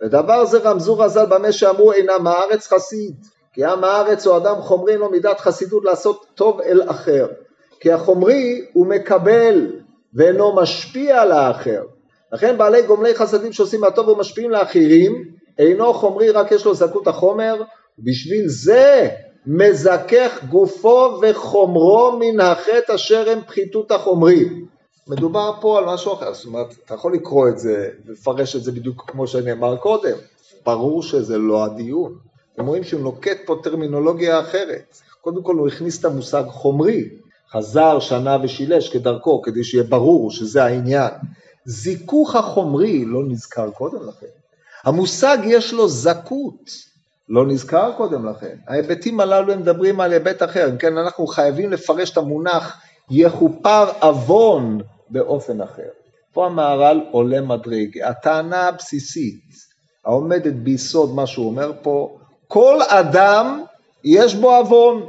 ודבר 0.01 0.45
זה 0.45 0.57
רמזו 0.57 0.97
רז"ל 0.97 1.25
במה 1.25 1.51
שאמרו 1.51 1.91
אינם 1.91 2.27
הארץ 2.27 2.67
חסיד, 2.67 3.15
כי 3.53 3.65
עם 3.65 3.83
הארץ 3.83 4.27
הוא 4.27 4.37
אדם 4.37 4.61
חומרי 4.61 4.97
לו 4.97 5.11
מידת 5.11 5.39
חסידות 5.39 5.85
לעשות 5.85 6.25
טוב 6.35 6.61
אל 6.61 6.81
אחר, 6.87 7.27
כי 7.79 7.91
החומרי 7.91 8.65
הוא 8.73 8.87
מקבל 8.87 9.71
ואינו 10.13 10.55
משפיע 10.55 11.21
על 11.21 11.31
האחר. 11.31 11.83
לכן 12.31 12.57
בעלי 12.57 12.81
גומלי 12.81 13.15
חסדים 13.15 13.53
שעושים 13.53 13.81
מהטוב 13.81 14.07
ומשפיעים 14.07 14.51
לאחרים, 14.51 15.23
אינו 15.59 15.93
חומרי 15.93 16.29
רק 16.29 16.51
יש 16.51 16.65
לו 16.65 16.73
זכות 16.73 17.07
החומר, 17.07 17.63
בשביל 17.99 18.47
זה 18.47 19.09
מזכך 19.47 20.43
גופו 20.49 21.19
וחומרו 21.21 22.19
מן 22.19 22.39
החטא 22.39 22.95
אשר 22.95 23.29
הם 23.29 23.39
פחיתות 23.47 23.91
החומרי. 23.91 24.49
מדובר 25.07 25.51
פה 25.61 25.77
על 25.77 25.85
משהו 25.85 26.13
אחר, 26.13 26.33
זאת 26.33 26.45
אומרת, 26.45 26.67
אתה 26.85 26.93
יכול 26.93 27.13
לקרוא 27.13 27.49
את 27.49 27.59
זה 27.59 27.89
ולפרש 28.05 28.55
את 28.55 28.63
זה 28.63 28.71
בדיוק 28.71 29.03
כמו 29.07 29.27
שנאמר 29.27 29.77
קודם, 29.77 30.17
ברור 30.65 31.03
שזה 31.03 31.37
לא 31.37 31.65
הדיון. 31.65 32.30
אתם 32.55 32.65
רואים 32.65 32.83
שהוא 32.83 33.01
נוקט 33.01 33.37
פה 33.45 33.55
טרמינולוגיה 33.63 34.39
אחרת. 34.39 34.97
קודם 35.21 35.43
כל 35.43 35.55
הוא 35.55 35.67
הכניס 35.67 35.99
את 35.99 36.05
המושג 36.05 36.43
חומרי, 36.47 37.09
חזר 37.51 37.99
שנה 37.99 38.37
ושילש 38.43 38.89
כדרכו, 38.89 39.41
כדי 39.41 39.63
שיהיה 39.63 39.83
ברור 39.83 40.31
שזה 40.31 40.63
העניין. 40.63 41.11
זיכוך 41.65 42.35
החומרי 42.35 43.05
לא 43.05 43.23
נזכר 43.27 43.71
קודם 43.71 44.07
לכן. 44.07 44.27
המושג 44.83 45.37
יש 45.43 45.73
לו 45.73 45.89
זכות, 45.89 46.69
לא 47.29 47.47
נזכר 47.47 47.91
קודם 47.97 48.25
לכן. 48.25 48.57
ההיבטים 48.67 49.19
הללו 49.19 49.53
הם 49.53 49.59
מדברים 49.59 49.99
על 49.99 50.13
היבט 50.13 50.43
אחר, 50.43 50.69
אם 50.69 50.77
כן 50.77 50.97
אנחנו 50.97 51.27
חייבים 51.27 51.71
לפרש 51.71 52.11
את 52.11 52.17
המונח 52.17 52.81
יכופר 53.09 53.91
עוון 53.99 54.81
באופן 55.09 55.61
אחר. 55.61 55.89
פה 56.33 56.45
המהר"ל 56.45 57.01
עולה 57.11 57.41
מדרגה. 57.41 58.09
הטענה 58.09 58.67
הבסיסית 58.67 59.41
העומדת 60.05 60.53
ביסוד 60.53 61.15
מה 61.15 61.27
שהוא 61.27 61.45
אומר 61.45 61.71
פה, 61.81 62.17
כל 62.53 62.79
אדם 62.87 63.63
יש 64.03 64.35
בו 64.35 64.55
עוון. 64.55 65.05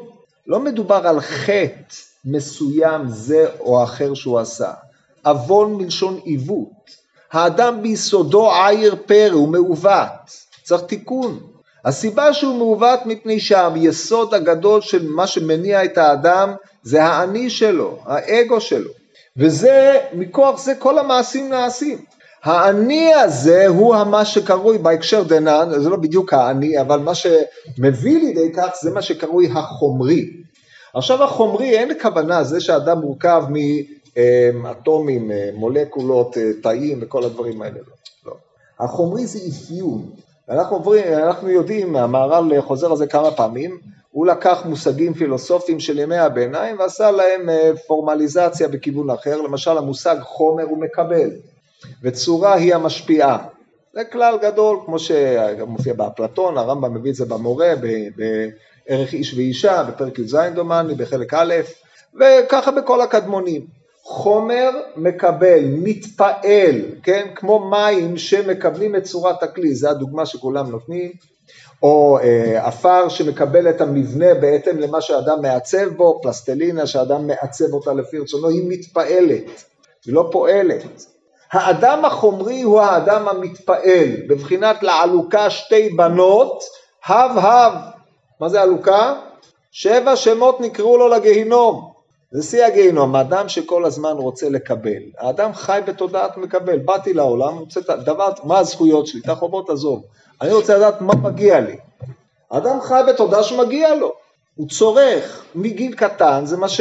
לא 0.46 0.60
מדובר 0.60 1.06
על 1.06 1.20
חטא 1.20 1.94
מסוים 2.24 3.08
זה 3.08 3.46
או 3.60 3.84
אחר 3.84 4.14
שהוא 4.14 4.38
עשה. 4.38 4.72
עוון 5.24 5.74
מלשון 5.74 6.20
עיוות. 6.24 6.90
האדם 7.32 7.82
ביסודו 7.82 8.52
עייר 8.52 8.96
פרא, 9.06 9.32
הוא 9.32 9.48
מעוות, 9.48 10.30
צריך 10.62 10.82
תיקון. 10.82 11.40
הסיבה 11.84 12.34
שהוא 12.34 12.54
מעוות 12.54 13.06
מפני 13.06 13.40
שהיסוד 13.40 14.34
הגדול 14.34 14.80
של 14.80 15.08
מה 15.08 15.26
שמניע 15.26 15.84
את 15.84 15.98
האדם 15.98 16.54
זה 16.82 17.04
האני 17.04 17.50
שלו, 17.50 17.98
האגו 18.04 18.60
שלו. 18.60 18.90
וזה, 19.36 19.98
מכוח 20.12 20.60
זה 20.60 20.74
כל 20.74 20.98
המעשים 20.98 21.48
נעשים. 21.48 21.98
האני 22.42 23.14
הזה 23.14 23.66
הוא 23.66 23.96
מה 24.04 24.24
שקרוי 24.24 24.78
בהקשר 24.78 25.22
דנן, 25.22 25.68
זה 25.78 25.90
לא 25.90 25.96
בדיוק 25.96 26.32
האני, 26.32 26.80
אבל 26.80 26.98
מה 26.98 27.12
שמביא 27.14 28.18
לידי 28.18 28.52
כך 28.56 28.70
זה 28.82 28.90
מה 28.90 29.02
שקרוי 29.02 29.48
החומרי. 29.52 30.30
עכשיו 30.94 31.24
החומרי 31.24 31.78
אין 31.78 32.00
כוונה, 32.02 32.44
זה 32.44 32.60
שאדם 32.60 32.98
מורכב 32.98 33.44
מאטומים, 34.54 35.30
מולקולות, 35.54 36.36
תאים 36.62 36.98
וכל 37.02 37.24
הדברים 37.24 37.62
האלה, 37.62 37.78
לא. 37.78 37.94
לא. 38.26 38.36
החומרי 38.80 39.26
זה 39.26 39.38
אפיון. 39.48 40.10
אנחנו, 40.48 40.76
עוברים, 40.76 41.04
אנחנו 41.12 41.50
יודעים, 41.50 41.96
המהר"ל 41.96 42.60
חוזר 42.60 42.90
על 42.90 42.96
זה 42.96 43.06
כמה 43.06 43.30
פעמים, 43.30 43.78
הוא 44.10 44.26
לקח 44.26 44.62
מושגים 44.64 45.14
פילוסופיים 45.14 45.80
של 45.80 45.98
ימי 45.98 46.18
הביניים 46.18 46.78
ועשה 46.78 47.10
להם 47.10 47.48
אה, 47.48 47.70
פורמליזציה 47.86 48.68
בכיוון 48.68 49.10
אחר, 49.10 49.40
למשל 49.40 49.78
המושג 49.78 50.16
חומר 50.22 50.64
הוא 50.64 50.78
מקבל, 50.78 51.30
וצורה 52.02 52.54
היא 52.54 52.74
המשפיעה. 52.74 53.38
זה 53.94 54.04
כלל 54.04 54.38
גדול, 54.42 54.78
כמו 54.84 54.98
שמופיע 54.98 55.94
באפלטון, 55.94 56.58
הרמב"ם 56.58 56.94
מביא 56.94 57.10
את 57.10 57.16
זה 57.16 57.24
במורה, 57.24 57.72
בערך 58.16 59.12
איש 59.12 59.34
ואישה, 59.34 59.82
בפרק 59.82 60.18
י"ז 60.18 60.36
דומני, 60.54 60.94
בחלק 60.94 61.34
א', 61.34 61.54
וככה 62.20 62.70
בכל 62.70 63.00
הקדמונים. 63.00 63.66
חומר 64.04 64.70
מקבל, 64.96 65.64
מתפעל, 65.64 66.80
כן? 67.02 67.26
כמו 67.34 67.70
מים 67.70 68.16
שמקבלים 68.16 68.96
את 68.96 69.02
צורת 69.02 69.42
הכלי, 69.42 69.74
זו 69.74 69.88
הדוגמה 69.88 70.26
שכולם 70.26 70.70
נותנים, 70.70 71.12
או 71.82 72.18
אה, 72.18 72.66
עפר 72.66 73.08
שמקבל 73.08 73.70
את 73.70 73.80
המבנה 73.80 74.34
בהתאם 74.34 74.78
למה 74.78 75.00
שאדם 75.00 75.42
מעצב 75.42 75.88
בו, 75.96 76.20
פלסטלינה 76.22 76.86
שאדם 76.86 77.26
מעצב 77.26 77.72
אותה 77.72 77.92
לפי 77.92 78.18
רצונו, 78.18 78.48
היא 78.48 78.64
מתפעלת, 78.68 79.64
היא 80.04 80.14
לא 80.14 80.28
פועלת. 80.32 81.06
האדם 81.52 82.04
החומרי 82.04 82.62
הוא 82.62 82.80
האדם 82.80 83.28
המתפעל, 83.28 84.08
בבחינת 84.28 84.82
לעלוקה 84.82 85.50
שתי 85.50 85.88
בנות, 85.88 86.62
הב 87.06 87.38
הב. 87.38 87.72
מה 88.40 88.48
זה 88.48 88.62
עלוקה? 88.62 89.14
שבע 89.70 90.16
שמות 90.16 90.60
נקראו 90.60 90.96
לו 90.96 91.08
לגיהינום. 91.08 91.92
זה 92.30 92.42
שיא 92.42 92.64
הגיהינום, 92.64 93.16
האדם 93.16 93.48
שכל 93.48 93.84
הזמן 93.84 94.12
רוצה 94.12 94.48
לקבל. 94.48 95.02
האדם 95.18 95.54
חי 95.54 95.80
בתודעת 95.86 96.36
מקבל. 96.36 96.78
באתי 96.78 97.14
לעולם, 97.14 97.58
רוצה 97.58 97.80
את 97.80 97.90
הדבר, 97.90 98.28
מה 98.44 98.58
הזכויות 98.58 99.06
שלי? 99.06 99.20
את 99.20 99.28
החובות 99.28 99.70
עזוב. 99.70 100.02
אני 100.40 100.52
רוצה 100.52 100.76
לדעת 100.76 101.00
מה 101.00 101.14
מגיע 101.14 101.60
לי. 101.60 101.76
האדם 102.50 102.80
חי 102.80 103.00
בתודעה 103.08 103.42
שמגיע 103.42 103.94
לו. 103.94 104.12
הוא 104.56 104.68
צורך 104.68 105.44
מגיל 105.54 105.94
קטן, 105.94 106.42
זה 106.44 106.56
מה 106.56 106.68
ש... 106.68 106.80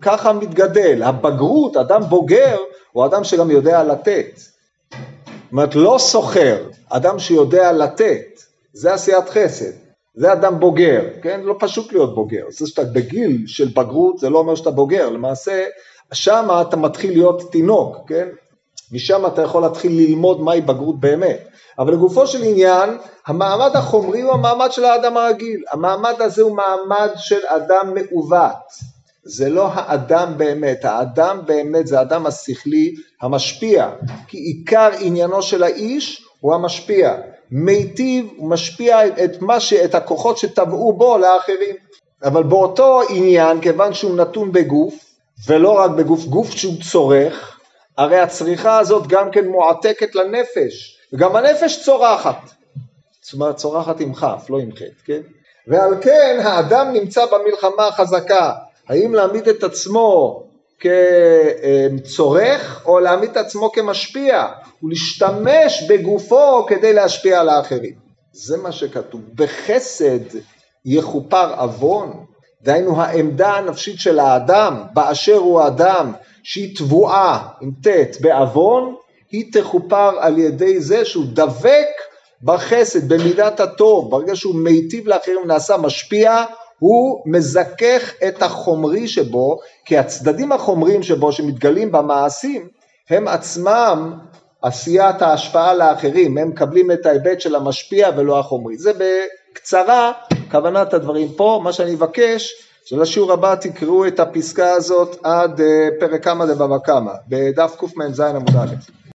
ככה 0.00 0.32
מתגדל. 0.32 1.02
הבגרות, 1.02 1.76
אדם 1.76 2.02
בוגר, 2.02 2.56
הוא 2.92 3.04
אדם 3.04 3.24
שגם 3.24 3.50
יודע 3.50 3.82
לתת. 3.82 4.26
זאת 4.36 5.52
אומרת, 5.52 5.74
לא 5.74 5.96
סוחר, 5.98 6.56
אדם 6.88 7.18
שיודע 7.18 7.72
לתת. 7.72 8.40
זה 8.72 8.94
עשיית 8.94 9.28
חסד. 9.28 9.72
זה 10.14 10.32
אדם 10.32 10.60
בוגר, 10.60 11.04
כן? 11.22 11.40
לא 11.40 11.56
פשוט 11.58 11.92
להיות 11.92 12.14
בוגר. 12.14 12.44
זה 12.50 12.66
שאתה 12.66 12.84
בגיל 12.84 13.42
של 13.46 13.68
בגרות, 13.68 14.18
זה 14.18 14.30
לא 14.30 14.38
אומר 14.38 14.54
שאתה 14.54 14.70
בוגר. 14.70 15.08
למעשה, 15.08 15.64
שם 16.12 16.48
אתה 16.60 16.76
מתחיל 16.76 17.10
להיות 17.10 17.52
תינוק, 17.52 17.96
כן? 18.06 18.28
משם 18.92 19.26
אתה 19.26 19.42
יכול 19.42 19.62
להתחיל 19.62 19.92
ללמוד 19.92 20.40
מהי 20.40 20.60
בגרות 20.60 21.00
באמת. 21.00 21.48
אבל 21.78 21.92
לגופו 21.92 22.26
של 22.26 22.42
עניין, 22.42 22.98
המעמד 23.26 23.70
החומרי 23.74 24.20
הוא 24.20 24.32
המעמד 24.32 24.72
של 24.72 24.84
האדם 24.84 25.16
הרגיל. 25.16 25.62
המעמד 25.72 26.14
הזה 26.18 26.42
הוא 26.42 26.56
מעמד 26.56 27.08
של 27.16 27.46
אדם 27.46 27.94
מעוות. 27.94 28.93
זה 29.24 29.48
לא 29.48 29.68
האדם 29.72 30.34
באמת, 30.36 30.84
האדם 30.84 31.40
באמת 31.46 31.86
זה 31.86 31.98
האדם 31.98 32.26
השכלי 32.26 32.94
המשפיע, 33.20 33.90
כי 34.28 34.38
עיקר 34.38 34.90
עניינו 34.98 35.42
של 35.42 35.62
האיש 35.62 36.26
הוא 36.40 36.54
המשפיע. 36.54 37.14
מיטיב 37.50 38.26
ומשפיע 38.38 39.06
את, 39.06 39.42
מה 39.42 39.60
ש, 39.60 39.72
את 39.72 39.94
הכוחות 39.94 40.38
שטבעו 40.38 40.92
בו 40.92 41.18
לאחרים. 41.18 41.76
אבל 42.24 42.42
באותו 42.42 43.00
עניין, 43.08 43.60
כיוון 43.60 43.94
שהוא 43.94 44.16
נתון 44.16 44.52
בגוף, 44.52 44.94
ולא 45.46 45.72
רק 45.72 45.90
בגוף, 45.90 46.24
גוף 46.24 46.50
שהוא 46.50 46.74
צורך, 46.90 47.58
הרי 47.98 48.18
הצריכה 48.18 48.78
הזאת 48.78 49.06
גם 49.06 49.30
כן 49.30 49.46
מועתקת 49.46 50.14
לנפש, 50.14 50.98
וגם 51.12 51.36
הנפש 51.36 51.84
צורחת. 51.84 52.50
זאת 53.22 53.32
אומרת, 53.32 53.56
צורחת 53.56 54.00
עם 54.00 54.14
כף, 54.14 54.46
לא 54.50 54.58
עם 54.58 54.72
חטא, 54.72 55.04
כן? 55.04 55.20
ועל 55.66 55.94
כן 56.00 56.40
האדם 56.42 56.92
נמצא 56.92 57.26
במלחמה 57.26 57.86
החזקה, 57.86 58.52
האם 58.88 59.14
להעמיד 59.14 59.48
את 59.48 59.62
עצמו 59.62 60.42
כצורך 60.80 62.82
או 62.86 63.00
להעמיד 63.00 63.30
את 63.30 63.36
עצמו 63.36 63.72
כמשפיע 63.72 64.46
ולהשתמש 64.82 65.82
בגופו 65.88 66.66
כדי 66.66 66.92
להשפיע 66.92 67.40
על 67.40 67.48
האחרים. 67.48 67.94
זה 68.32 68.56
מה 68.56 68.72
שכתוב. 68.72 69.20
בחסד 69.34 70.38
יכופר 70.84 71.60
עוון, 71.60 72.24
דהיינו 72.62 73.02
העמדה 73.02 73.52
הנפשית 73.52 74.00
של 74.00 74.18
האדם 74.18 74.82
באשר 74.92 75.36
הוא 75.36 75.66
אדם 75.66 76.12
שהיא 76.42 76.76
תבואה 76.76 77.38
עם 77.60 77.70
ט' 77.82 78.20
בעוון, 78.20 78.94
היא 79.30 79.52
תכופר 79.52 80.10
על 80.18 80.38
ידי 80.38 80.80
זה 80.80 81.04
שהוא 81.04 81.24
דבק 81.32 81.86
בחסד, 82.42 83.12
במידת 83.12 83.60
הטוב, 83.60 84.10
ברגע 84.10 84.36
שהוא 84.36 84.54
מיטיב 84.54 85.08
לאחרים 85.08 85.38
ונעשה 85.44 85.76
משפיע, 85.76 86.44
הוא 86.78 87.22
מזכך 87.26 88.12
את 88.28 88.42
החומרי 88.42 89.08
שבו, 89.08 89.58
כי 89.84 89.98
הצדדים 89.98 90.52
החומריים 90.52 91.02
שבו 91.02 91.32
שמתגלים 91.32 91.92
במעשים, 91.92 92.68
הם 93.10 93.28
עצמם 93.28 94.12
עשיית 94.62 95.22
ההשפעה 95.22 95.74
לאחרים, 95.74 96.38
הם 96.38 96.48
מקבלים 96.48 96.92
את 96.92 97.06
ההיבט 97.06 97.40
של 97.40 97.54
המשפיע 97.54 98.10
ולא 98.16 98.38
החומרי. 98.38 98.76
זה 98.76 98.92
בקצרה 98.92 100.12
כוונת 100.50 100.94
הדברים 100.94 101.28
פה, 101.36 101.60
מה 101.64 101.72
שאני 101.72 101.94
אבקש 101.94 102.54
שלשיעור 102.84 103.32
הבא 103.32 103.54
תקראו 103.54 104.06
את 104.06 104.20
הפסקה 104.20 104.72
הזאת 104.72 105.16
עד 105.22 105.60
אה, 105.60 105.88
פרק 106.00 106.24
כמה 106.24 106.46
דבבא 106.46 106.78
קמא, 106.78 107.12
בדף 107.28 107.76
קמ"ז 107.78 108.20
עמוד 108.20 108.56
א'. 108.56 109.03